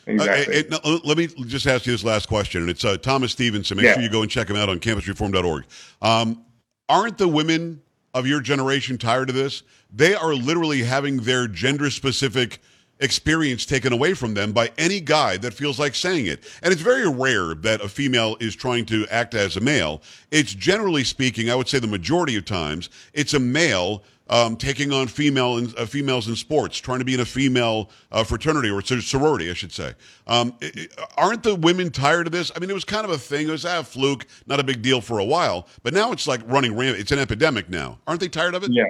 Uh, 0.08 0.12
Exactly. 0.12 0.54
it- 0.56 0.70
no, 0.70 0.78
let 1.04 1.16
me 1.18 1.28
just 1.46 1.66
ask 1.68 1.86
you 1.86 1.92
this 1.92 2.02
last 2.02 2.26
question. 2.28 2.62
and 2.62 2.70
It's 2.70 2.84
uh, 2.84 2.96
Thomas 2.96 3.30
Stevenson. 3.32 3.76
Make 3.76 3.84
Yeah. 3.86 3.92
sure 3.94 4.02
you 4.02 4.08
go 4.10 4.22
and 4.22 4.30
check 4.30 4.48
him 4.50 4.56
out 4.56 4.68
on 4.68 4.80
campusreform.org. 4.80 5.64
Um, 6.02 6.42
aren't 6.88 7.18
the 7.18 7.28
women 7.28 7.82
of 8.14 8.26
your 8.26 8.40
generation 8.40 8.98
tired 8.98 9.28
of 9.28 9.34
this? 9.34 9.62
They 9.92 10.14
are 10.14 10.34
literally 10.34 10.82
having 10.82 11.18
their 11.18 11.46
gender 11.46 11.90
specific 11.90 12.60
experience 13.00 13.64
taken 13.64 13.92
away 13.92 14.14
from 14.14 14.34
them 14.34 14.52
by 14.52 14.70
any 14.76 15.00
guy 15.00 15.36
that 15.36 15.54
feels 15.54 15.78
like 15.78 15.94
saying 15.94 16.26
it. 16.26 16.44
And 16.62 16.72
it's 16.72 16.82
very 16.82 17.08
rare 17.08 17.54
that 17.54 17.80
a 17.80 17.88
female 17.88 18.36
is 18.40 18.56
trying 18.56 18.86
to 18.86 19.06
act 19.08 19.34
as 19.34 19.56
a 19.56 19.60
male. 19.60 20.02
It's 20.30 20.52
generally 20.52 21.04
speaking, 21.04 21.50
I 21.50 21.54
would 21.54 21.68
say 21.68 21.78
the 21.78 21.86
majority 21.86 22.36
of 22.36 22.44
times, 22.44 22.90
it's 23.12 23.34
a 23.34 23.38
male 23.38 24.02
um, 24.30 24.56
taking 24.56 24.92
on 24.92 25.06
female 25.06 25.56
in, 25.58 25.72
uh, 25.76 25.86
females 25.86 26.28
in 26.28 26.36
sports, 26.36 26.78
trying 26.78 26.98
to 26.98 27.04
be 27.04 27.14
in 27.14 27.20
a 27.20 27.24
female 27.24 27.90
uh, 28.12 28.24
fraternity 28.24 28.70
or 28.70 28.82
sorority, 28.82 29.50
I 29.50 29.54
should 29.54 29.72
say. 29.72 29.94
Um, 30.26 30.54
i- 30.62 30.70
i- 30.76 30.88
aren't 31.16 31.42
the 31.42 31.54
women 31.54 31.90
tired 31.90 32.26
of 32.26 32.32
this? 32.32 32.50
I 32.54 32.58
mean, 32.58 32.70
it 32.70 32.74
was 32.74 32.84
kind 32.84 33.04
of 33.04 33.10
a 33.10 33.18
thing. 33.18 33.48
It 33.48 33.50
was 33.50 33.64
a 33.64 33.82
fluke, 33.84 34.26
not 34.46 34.60
a 34.60 34.64
big 34.64 34.82
deal 34.82 35.00
for 35.00 35.18
a 35.18 35.24
while, 35.24 35.66
but 35.82 35.94
now 35.94 36.12
it's 36.12 36.26
like 36.26 36.40
running 36.46 36.76
rampant. 36.76 37.00
It's 37.00 37.12
an 37.12 37.18
epidemic 37.18 37.68
now. 37.68 37.98
Aren't 38.06 38.20
they 38.20 38.28
tired 38.28 38.54
of 38.54 38.64
it? 38.64 38.70
Yeah. 38.72 38.84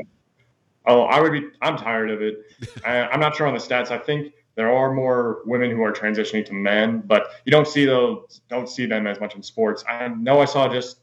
Oh, 0.86 1.02
I 1.02 1.20
would 1.20 1.32
be. 1.32 1.42
I'm 1.60 1.76
tired 1.76 2.10
of 2.10 2.22
it. 2.22 2.38
I, 2.84 3.02
I'm 3.08 3.20
not 3.20 3.36
sure 3.36 3.46
on 3.46 3.54
the 3.54 3.60
stats. 3.60 3.90
I 3.90 3.98
think 3.98 4.32
there 4.54 4.72
are 4.72 4.92
more 4.92 5.42
women 5.44 5.70
who 5.70 5.82
are 5.84 5.92
transitioning 5.92 6.44
to 6.46 6.52
men, 6.54 7.00
but 7.06 7.30
you 7.44 7.52
don't 7.52 7.68
see 7.68 7.84
those. 7.84 8.40
Don't 8.48 8.68
see 8.68 8.86
them 8.86 9.06
as 9.06 9.20
much 9.20 9.34
in 9.34 9.42
sports. 9.42 9.84
I 9.88 10.08
know 10.08 10.40
I 10.40 10.46
saw 10.46 10.68
just 10.68 11.00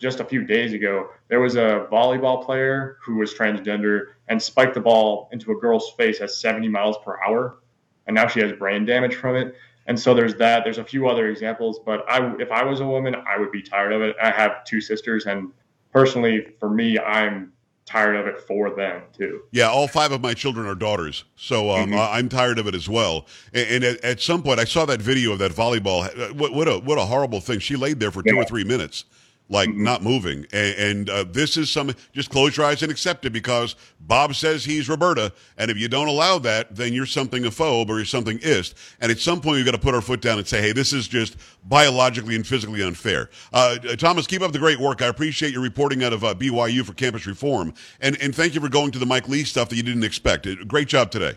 just 0.00 0.18
a 0.18 0.24
few 0.24 0.42
days 0.44 0.72
ago 0.72 1.10
there 1.28 1.40
was 1.40 1.54
a 1.56 1.86
volleyball 1.92 2.44
player 2.44 2.96
who 3.02 3.16
was 3.16 3.32
transgender 3.34 4.06
and 4.28 4.42
spiked 4.42 4.74
the 4.74 4.80
ball 4.80 5.28
into 5.30 5.52
a 5.52 5.54
girl's 5.56 5.92
face 5.92 6.20
at 6.20 6.30
70 6.30 6.68
miles 6.68 6.96
per 7.04 7.18
hour, 7.22 7.58
and 8.06 8.14
now 8.14 8.26
she 8.26 8.40
has 8.40 8.52
brain 8.52 8.84
damage 8.84 9.14
from 9.14 9.36
it. 9.36 9.54
And 9.86 9.98
so 9.98 10.14
there's 10.14 10.36
that. 10.36 10.62
There's 10.64 10.78
a 10.78 10.84
few 10.84 11.08
other 11.08 11.28
examples, 11.28 11.80
but 11.84 12.08
I, 12.08 12.34
if 12.38 12.50
I 12.52 12.64
was 12.64 12.80
a 12.80 12.86
woman, 12.86 13.14
I 13.26 13.38
would 13.38 13.50
be 13.50 13.60
tired 13.62 13.92
of 13.92 14.02
it. 14.02 14.14
I 14.22 14.30
have 14.30 14.64
two 14.64 14.80
sisters, 14.80 15.26
and 15.26 15.50
personally, 15.92 16.46
for 16.60 16.70
me, 16.70 16.96
I'm 16.98 17.52
tired 17.86 18.14
of 18.14 18.26
it 18.28 18.40
for 18.40 18.70
them 18.70 19.02
too. 19.16 19.40
Yeah, 19.50 19.68
all 19.68 19.88
five 19.88 20.12
of 20.12 20.20
my 20.20 20.32
children 20.32 20.66
are 20.66 20.76
daughters, 20.76 21.24
so 21.34 21.70
um, 21.70 21.90
Mhm. 21.90 21.98
I- 21.98 22.18
I'm 22.18 22.28
tired 22.28 22.58
of 22.60 22.68
it 22.68 22.74
as 22.76 22.88
well. 22.88 23.26
And, 23.52 23.68
and 23.68 23.84
at, 23.84 24.04
at 24.04 24.20
some 24.20 24.42
point, 24.44 24.60
I 24.60 24.64
saw 24.64 24.84
that 24.86 25.02
video 25.02 25.32
of 25.32 25.40
that 25.40 25.50
volleyball. 25.52 26.32
What, 26.34 26.52
what 26.54 26.68
a 26.68 26.78
what 26.78 26.98
a 26.98 27.04
horrible 27.06 27.40
thing! 27.40 27.58
She 27.58 27.74
laid 27.74 27.98
there 27.98 28.12
for 28.12 28.22
two 28.22 28.36
or 28.36 28.44
three 28.44 28.64
minutes. 28.64 29.06
Like 29.50 29.68
Mm-hmm. 29.68 29.82
not 29.84 30.02
moving. 30.02 30.46
And, 30.52 30.74
and 30.78 31.10
uh, 31.10 31.24
this 31.24 31.56
is 31.58 31.68
some 31.70 31.92
just 32.12 32.30
close 32.30 32.56
your 32.56 32.64
eyes 32.64 32.82
and 32.82 32.90
accept 32.90 33.26
it 33.26 33.30
because 33.30 33.76
Bob 34.00 34.34
says 34.34 34.64
he's 34.64 34.88
Roberta, 34.88 35.32
and 35.58 35.70
if 35.70 35.76
you 35.76 35.88
don't 35.88 36.08
allow 36.08 36.38
that, 36.38 36.74
then 36.74 36.92
you're 36.94 37.04
something 37.04 37.44
a 37.44 37.50
phobe 37.50 37.88
or 37.90 37.96
you're 37.96 38.04
something 38.04 38.38
ist. 38.42 38.74
And 39.00 39.12
at 39.12 39.18
some 39.18 39.40
point, 39.40 39.56
we've 39.56 39.64
got 39.64 39.72
to 39.72 39.78
put 39.78 39.94
our 39.94 40.00
foot 40.00 40.20
down 40.22 40.38
and 40.38 40.46
say, 40.46 40.62
hey, 40.62 40.72
this 40.72 40.92
is 40.92 41.06
just 41.08 41.36
biologically 41.64 42.36
and 42.36 42.46
physically 42.46 42.82
unfair. 42.82 43.28
Uh, 43.52 43.76
uh, 43.88 43.96
Thomas, 43.96 44.26
keep 44.26 44.40
up 44.40 44.52
the 44.52 44.58
great 44.58 44.78
work. 44.80 45.02
I 45.02 45.06
appreciate 45.08 45.52
your 45.52 45.62
reporting 45.62 46.02
out 46.04 46.12
of 46.12 46.24
uh, 46.24 46.34
BYU 46.34 46.84
for 46.84 46.94
campus 46.94 47.26
reform, 47.26 47.74
and 48.00 48.16
and 48.22 48.34
thank 48.34 48.54
you 48.54 48.60
for 48.60 48.68
going 48.68 48.92
to 48.92 48.98
the 48.98 49.06
Mike 49.06 49.28
Lee 49.28 49.44
stuff 49.44 49.68
that 49.68 49.76
you 49.76 49.82
didn't 49.82 50.04
expect. 50.04 50.46
Uh, 50.46 50.54
Great 50.66 50.88
job 50.88 51.10
today. 51.10 51.36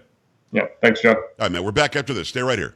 Yeah. 0.52 0.68
Thanks, 0.82 1.02
Joe. 1.02 1.14
All 1.14 1.24
right, 1.40 1.52
man. 1.52 1.64
We're 1.64 1.72
back 1.72 1.96
after 1.96 2.14
this. 2.14 2.30
Stay 2.30 2.42
right 2.44 2.60
here. 2.60 2.76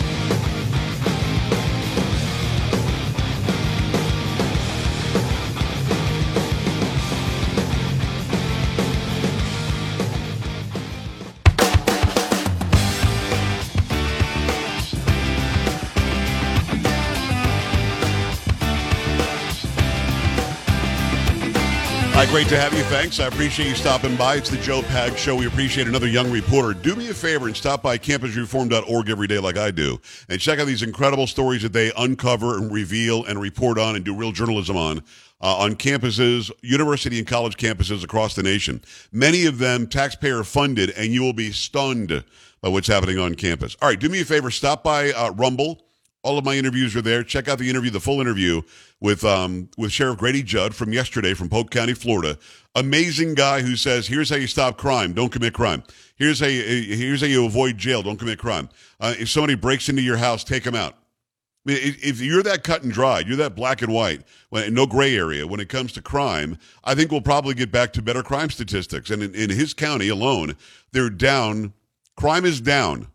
Hi, 22.21 22.29
great 22.29 22.49
to 22.49 22.59
have 22.59 22.71
you. 22.75 22.83
Thanks. 22.83 23.19
I 23.19 23.25
appreciate 23.25 23.67
you 23.67 23.73
stopping 23.73 24.15
by. 24.15 24.35
It's 24.35 24.51
the 24.51 24.57
Joe 24.57 24.83
Pags 24.83 25.17
Show. 25.17 25.35
We 25.35 25.47
appreciate 25.47 25.87
another 25.87 26.05
young 26.05 26.29
reporter. 26.29 26.79
Do 26.79 26.95
me 26.95 27.09
a 27.09 27.15
favor 27.15 27.47
and 27.47 27.57
stop 27.57 27.81
by 27.81 27.97
campusreform.org 27.97 29.09
every 29.09 29.25
day 29.25 29.39
like 29.39 29.57
I 29.57 29.71
do 29.71 29.99
and 30.29 30.39
check 30.39 30.59
out 30.59 30.67
these 30.67 30.83
incredible 30.83 31.25
stories 31.25 31.63
that 31.63 31.73
they 31.73 31.91
uncover 31.97 32.57
and 32.57 32.71
reveal 32.71 33.25
and 33.25 33.41
report 33.41 33.79
on 33.79 33.95
and 33.95 34.05
do 34.05 34.15
real 34.15 34.31
journalism 34.31 34.77
on 34.77 34.99
uh, 35.41 35.55
on 35.57 35.73
campuses, 35.73 36.51
university 36.61 37.17
and 37.17 37.25
college 37.25 37.57
campuses 37.57 38.03
across 38.03 38.35
the 38.35 38.43
nation. 38.43 38.83
Many 39.11 39.47
of 39.47 39.57
them 39.57 39.87
taxpayer 39.87 40.43
funded, 40.43 40.91
and 40.91 41.11
you 41.11 41.23
will 41.23 41.33
be 41.33 41.51
stunned 41.51 42.23
by 42.61 42.69
what's 42.69 42.87
happening 42.87 43.17
on 43.17 43.33
campus. 43.33 43.75
All 43.81 43.89
right, 43.89 43.99
do 43.99 44.09
me 44.09 44.21
a 44.21 44.25
favor. 44.25 44.51
Stop 44.51 44.83
by 44.83 45.11
uh, 45.11 45.31
Rumble. 45.31 45.81
All 46.23 46.37
of 46.37 46.45
my 46.45 46.55
interviews 46.55 46.95
are 46.95 47.01
there. 47.01 47.23
Check 47.23 47.47
out 47.47 47.57
the 47.57 47.69
interview, 47.69 47.89
the 47.89 47.99
full 47.99 48.21
interview 48.21 48.61
with 48.99 49.23
um, 49.23 49.69
with 49.77 49.91
Sheriff 49.91 50.19
Grady 50.19 50.43
Judd 50.43 50.75
from 50.75 50.93
yesterday 50.93 51.33
from 51.33 51.49
Polk 51.49 51.71
County, 51.71 51.93
Florida. 51.93 52.37
Amazing 52.75 53.33
guy 53.33 53.61
who 53.61 53.75
says, 53.75 54.07
"Here's 54.07 54.29
how 54.29 54.35
you 54.35 54.47
stop 54.47 54.77
crime: 54.77 55.13
don't 55.13 55.31
commit 55.31 55.53
crime. 55.53 55.83
Here's 56.15 56.39
how 56.39 56.45
you, 56.45 56.61
here's 56.61 57.21
how 57.21 57.27
you 57.27 57.45
avoid 57.45 57.77
jail: 57.77 58.03
don't 58.03 58.17
commit 58.17 58.37
crime. 58.37 58.69
Uh, 58.99 59.15
if 59.17 59.29
somebody 59.29 59.55
breaks 59.55 59.89
into 59.89 60.03
your 60.03 60.17
house, 60.17 60.43
take 60.43 60.63
them 60.63 60.75
out." 60.75 60.93
I 61.65 61.71
mean, 61.71 61.77
if 61.81 62.21
you're 62.21 62.43
that 62.43 62.63
cut 62.63 62.83
and 62.83 62.91
dried, 62.91 63.27
you're 63.27 63.37
that 63.37 63.55
black 63.55 63.83
and 63.83 63.93
white, 63.93 64.21
no 64.51 64.87
gray 64.87 65.15
area 65.15 65.45
when 65.45 65.59
it 65.59 65.69
comes 65.69 65.91
to 65.93 66.01
crime, 66.01 66.57
I 66.83 66.95
think 66.95 67.11
we'll 67.11 67.21
probably 67.21 67.53
get 67.53 67.71
back 67.71 67.93
to 67.93 68.01
better 68.01 68.23
crime 68.23 68.49
statistics. 68.49 69.11
And 69.11 69.21
in, 69.21 69.35
in 69.35 69.51
his 69.51 69.75
county 69.75 70.09
alone, 70.09 70.55
they're 70.91 71.11
down. 71.11 71.73
Crime 72.15 72.45
is 72.45 72.61
down 72.61 73.07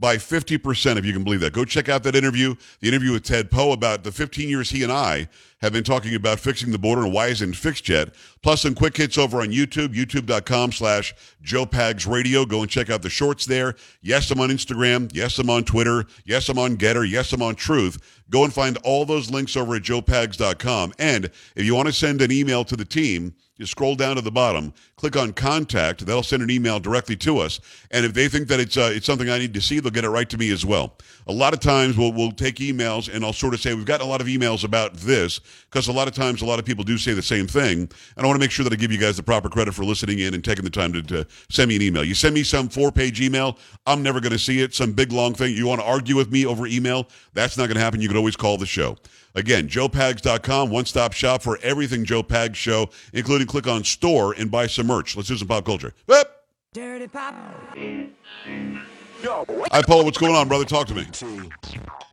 by 0.00 0.16
50%, 0.16 0.96
if 0.96 1.04
you 1.04 1.12
can 1.12 1.22
believe 1.22 1.40
that. 1.40 1.52
Go 1.52 1.64
check 1.66 1.90
out 1.90 2.02
that 2.04 2.16
interview, 2.16 2.54
the 2.80 2.88
interview 2.88 3.12
with 3.12 3.22
Ted 3.22 3.50
Poe 3.50 3.72
about 3.72 4.02
the 4.02 4.10
15 4.10 4.48
years 4.48 4.70
he 4.70 4.82
and 4.82 4.90
I 4.90 5.28
have 5.60 5.74
been 5.74 5.84
talking 5.84 6.14
about 6.14 6.40
fixing 6.40 6.72
the 6.72 6.78
border 6.78 7.02
and 7.02 7.12
why 7.12 7.26
isn't 7.26 7.54
fixed 7.54 7.86
yet. 7.86 8.14
Plus 8.42 8.62
some 8.62 8.74
quick 8.74 8.96
hits 8.96 9.18
over 9.18 9.42
on 9.42 9.48
YouTube, 9.48 9.94
youtube.com 9.94 10.72
slash 10.72 11.14
Joe 11.42 11.66
Pags 11.66 12.10
Radio. 12.10 12.46
Go 12.46 12.62
and 12.62 12.70
check 12.70 12.88
out 12.88 13.02
the 13.02 13.10
shorts 13.10 13.44
there. 13.44 13.74
Yes, 14.00 14.30
I'm 14.30 14.40
on 14.40 14.48
Instagram. 14.48 15.10
Yes, 15.12 15.38
I'm 15.38 15.50
on 15.50 15.64
Twitter. 15.64 16.06
Yes, 16.24 16.48
I'm 16.48 16.58
on 16.58 16.78
GETTR. 16.78 17.08
Yes, 17.08 17.34
I'm 17.34 17.42
on 17.42 17.54
Truth. 17.54 18.22
Go 18.30 18.44
and 18.44 18.54
find 18.54 18.78
all 18.78 19.04
those 19.04 19.30
links 19.30 19.54
over 19.54 19.76
at 19.76 19.82
joepags.com. 19.82 20.94
And 20.98 21.26
if 21.26 21.64
you 21.64 21.74
want 21.74 21.88
to 21.88 21.92
send 21.92 22.22
an 22.22 22.32
email 22.32 22.64
to 22.64 22.76
the 22.76 22.86
team, 22.86 23.34
you 23.60 23.66
scroll 23.66 23.94
down 23.94 24.16
to 24.16 24.22
the 24.22 24.30
bottom, 24.30 24.72
click 24.96 25.16
on 25.16 25.34
contact. 25.34 26.06
That'll 26.06 26.22
send 26.22 26.42
an 26.42 26.50
email 26.50 26.80
directly 26.80 27.14
to 27.16 27.38
us. 27.38 27.60
And 27.90 28.06
if 28.06 28.14
they 28.14 28.26
think 28.26 28.48
that 28.48 28.58
it's 28.58 28.76
uh, 28.76 28.90
it's 28.92 29.04
something 29.04 29.28
I 29.28 29.38
need 29.38 29.52
to 29.52 29.60
see, 29.60 29.80
they'll 29.80 29.90
get 29.90 30.04
it 30.04 30.08
right 30.08 30.28
to 30.30 30.38
me 30.38 30.50
as 30.50 30.64
well. 30.64 30.96
A 31.26 31.32
lot 31.32 31.52
of 31.52 31.60
times 31.60 31.96
we'll, 31.96 32.12
we'll 32.12 32.32
take 32.32 32.56
emails 32.56 33.12
and 33.12 33.22
I'll 33.24 33.34
sort 33.34 33.52
of 33.52 33.60
say, 33.60 33.74
we've 33.74 33.84
got 33.84 34.00
a 34.00 34.04
lot 34.04 34.22
of 34.22 34.26
emails 34.26 34.64
about 34.64 34.94
this 34.94 35.40
because 35.70 35.88
a 35.88 35.92
lot 35.92 36.08
of 36.08 36.14
times 36.14 36.40
a 36.40 36.46
lot 36.46 36.58
of 36.58 36.64
people 36.64 36.82
do 36.82 36.96
say 36.96 37.12
the 37.12 37.22
same 37.22 37.46
thing. 37.46 37.80
And 37.80 37.90
I 38.16 38.26
want 38.26 38.36
to 38.36 38.40
make 38.40 38.50
sure 38.50 38.64
that 38.64 38.72
I 38.72 38.76
give 38.76 38.90
you 38.90 38.98
guys 38.98 39.18
the 39.18 39.22
proper 39.22 39.50
credit 39.50 39.74
for 39.74 39.84
listening 39.84 40.20
in 40.20 40.32
and 40.32 40.42
taking 40.42 40.64
the 40.64 40.70
time 40.70 40.92
to, 40.94 41.02
to 41.02 41.26
send 41.50 41.68
me 41.68 41.76
an 41.76 41.82
email. 41.82 42.02
You 42.02 42.14
send 42.14 42.34
me 42.34 42.42
some 42.42 42.68
four 42.70 42.90
page 42.90 43.20
email, 43.20 43.58
I'm 43.86 44.02
never 44.02 44.20
going 44.20 44.32
to 44.32 44.38
see 44.38 44.62
it. 44.62 44.74
Some 44.74 44.92
big 44.92 45.12
long 45.12 45.34
thing. 45.34 45.54
You 45.54 45.66
want 45.66 45.82
to 45.82 45.86
argue 45.86 46.16
with 46.16 46.32
me 46.32 46.46
over 46.46 46.66
email? 46.66 47.06
That's 47.34 47.58
not 47.58 47.66
going 47.66 47.76
to 47.76 47.82
happen. 47.82 48.00
You 48.00 48.08
can 48.08 48.16
always 48.16 48.36
call 48.36 48.56
the 48.56 48.66
show. 48.66 48.96
Again, 49.34 49.68
joepags.com, 49.68 50.70
one 50.70 50.84
stop 50.86 51.12
shop 51.12 51.42
for 51.42 51.58
everything 51.62 52.04
Joe 52.04 52.22
Pags 52.22 52.56
show, 52.56 52.90
including 53.12 53.46
click 53.46 53.66
on 53.68 53.84
store 53.84 54.32
and 54.36 54.50
buy 54.50 54.66
some 54.66 54.86
merch. 54.88 55.16
Let's 55.16 55.28
do 55.28 55.36
some 55.36 55.48
pop 55.48 55.64
culture. 55.64 55.94
Whoop! 56.06 56.28
Dirty 56.72 57.08
Pop. 57.08 57.34
Hi, 59.22 59.82
Paul. 59.82 60.04
What's 60.04 60.18
going 60.18 60.34
on, 60.34 60.48
brother? 60.48 60.64
Talk 60.64 60.86
to 60.88 60.94
me. 60.94 61.04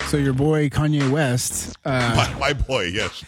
So 0.07 0.17
your 0.17 0.33
boy 0.33 0.69
Kanye 0.69 1.09
West. 1.11 1.75
Uh, 1.85 2.13
My, 2.15 2.39
my 2.39 2.53
boy, 2.53 2.85
yes. 2.85 3.23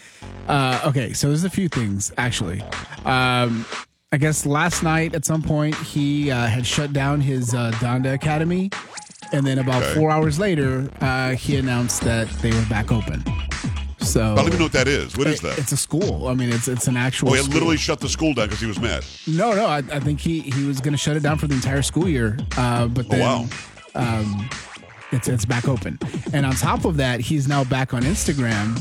uh, 0.47 0.81
okay, 0.85 1.13
so 1.13 1.27
there's 1.27 1.43
a 1.43 1.49
few 1.49 1.67
things 1.69 2.11
actually. 2.17 2.61
Um, 3.05 3.65
I 4.11 4.17
guess 4.17 4.45
last 4.45 4.81
night 4.81 5.13
at 5.13 5.23
some 5.25 5.41
point 5.43 5.75
he 5.75 6.31
uh, 6.31 6.47
had 6.47 6.65
shut 6.65 6.93
down 6.93 7.21
his 7.21 7.53
uh, 7.53 7.71
Donda 7.75 8.13
Academy, 8.13 8.71
and 9.31 9.45
then 9.45 9.59
about 9.59 9.83
Okay. 9.83 9.93
four 9.95 10.09
hours 10.11 10.39
later 10.39 10.89
uh, 11.01 11.31
he 11.31 11.57
announced 11.57 12.01
that 12.01 12.27
they 12.41 12.51
were 12.51 12.65
back 12.69 12.91
open. 12.91 13.23
So 14.09 14.31
I 14.33 14.35
don't 14.35 14.47
even 14.47 14.57
know 14.59 14.65
what 14.65 14.71
that 14.73 14.87
is. 14.87 15.15
What 15.17 15.27
is 15.27 15.39
it- 15.39 15.43
that? 15.43 15.59
It's 15.59 15.71
a 15.71 15.77
school. 15.77 16.27
I 16.27 16.33
mean, 16.33 16.49
it's 16.51 16.67
it's 16.67 16.87
an 16.87 16.97
actual. 16.97 17.29
Oh, 17.29 17.33
he 17.33 17.39
school. 17.41 17.53
literally 17.53 17.77
shut 17.77 17.99
the 17.99 18.09
school 18.09 18.33
down 18.33 18.47
because 18.47 18.59
he 18.59 18.67
was 18.67 18.79
mad. 18.79 19.05
No, 19.27 19.53
no. 19.53 19.65
I, 19.67 19.77
I 19.77 19.99
think 19.99 20.19
he 20.19 20.39
he 20.41 20.65
was 20.65 20.81
going 20.81 20.93
to 20.93 20.97
shut 20.97 21.15
it 21.15 21.21
down 21.23 21.37
for 21.37 21.47
the 21.47 21.55
entire 21.55 21.81
school 21.81 22.07
year. 22.09 22.37
Uh, 22.57 22.87
but 22.87 23.05
Oh, 23.05 23.09
then, 23.09 23.19
wow. 23.21 23.45
um, 23.95 24.49
it's 25.11 25.27
it's 25.27 25.45
back 25.45 25.67
open. 25.67 25.99
And 26.33 26.45
on 26.45 26.53
top 26.55 26.85
of 26.85 26.97
that, 26.97 27.19
he's 27.19 27.47
now 27.47 27.63
back 27.63 27.93
on 27.93 28.01
Instagram. 28.03 28.77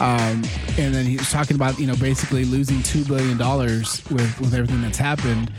Um, 0.00 0.42
and 0.78 0.94
then 0.94 1.06
he's 1.06 1.30
talking 1.30 1.54
about 1.56 1.78
you 1.78 1.86
know 1.86 1.96
basically 1.96 2.44
losing 2.44 2.82
two 2.82 3.04
billion 3.04 3.38
dollars 3.38 4.02
with 4.10 4.38
with 4.40 4.52
everything 4.54 4.82
that's 4.82 4.98
happened. 4.98 5.50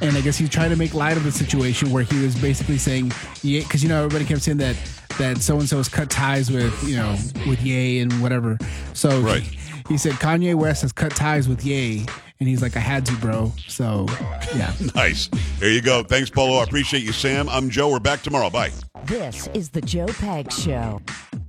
And 0.00 0.16
I 0.16 0.20
guess 0.20 0.36
he's 0.36 0.48
trying 0.48 0.70
to 0.70 0.76
make 0.76 0.94
light 0.94 1.16
of 1.16 1.24
the 1.24 1.32
situation 1.32 1.90
where 1.90 2.04
he 2.04 2.22
was 2.22 2.36
basically 2.40 2.78
saying, 2.78 3.12
yeah, 3.42 3.60
because 3.62 3.82
you 3.82 3.88
know 3.88 3.98
everybody 4.04 4.24
kept 4.24 4.42
saying 4.42 4.58
that 4.58 4.76
that 5.18 5.38
so 5.38 5.58
and 5.58 5.68
so 5.68 5.78
has 5.78 5.88
cut 5.88 6.08
ties 6.10 6.50
with 6.50 6.72
you 6.88 6.96
know 6.96 7.16
with 7.48 7.60
Ye 7.62 8.00
and 8.00 8.12
whatever. 8.22 8.58
So 8.94 9.20
Right. 9.20 9.42
he, 9.42 9.58
he 9.88 9.98
said 9.98 10.12
Kanye 10.14 10.54
West 10.54 10.82
has 10.82 10.92
cut 10.92 11.12
ties 11.16 11.48
with 11.48 11.64
Ye, 11.64 12.06
and 12.38 12.48
he's 12.48 12.62
like, 12.62 12.76
I 12.76 12.80
had 12.80 13.04
to, 13.06 13.12
bro. 13.16 13.52
So 13.66 14.06
yeah. 14.54 14.72
Nice. 14.94 15.28
There 15.58 15.70
you 15.70 15.82
go. 15.82 16.02
Thanks, 16.04 16.30
Polo. 16.30 16.58
I 16.58 16.62
appreciate 16.64 17.02
you, 17.02 17.12
Sam. 17.12 17.48
I'm 17.48 17.68
Joe. 17.68 17.90
We're 17.90 17.98
back 17.98 18.22
tomorrow. 18.22 18.50
Bye. 18.50 18.70
This 19.06 19.48
is 19.54 19.70
the 19.70 19.80
Joe 19.80 20.06
Pags 20.06 20.52
Show. 20.64 21.00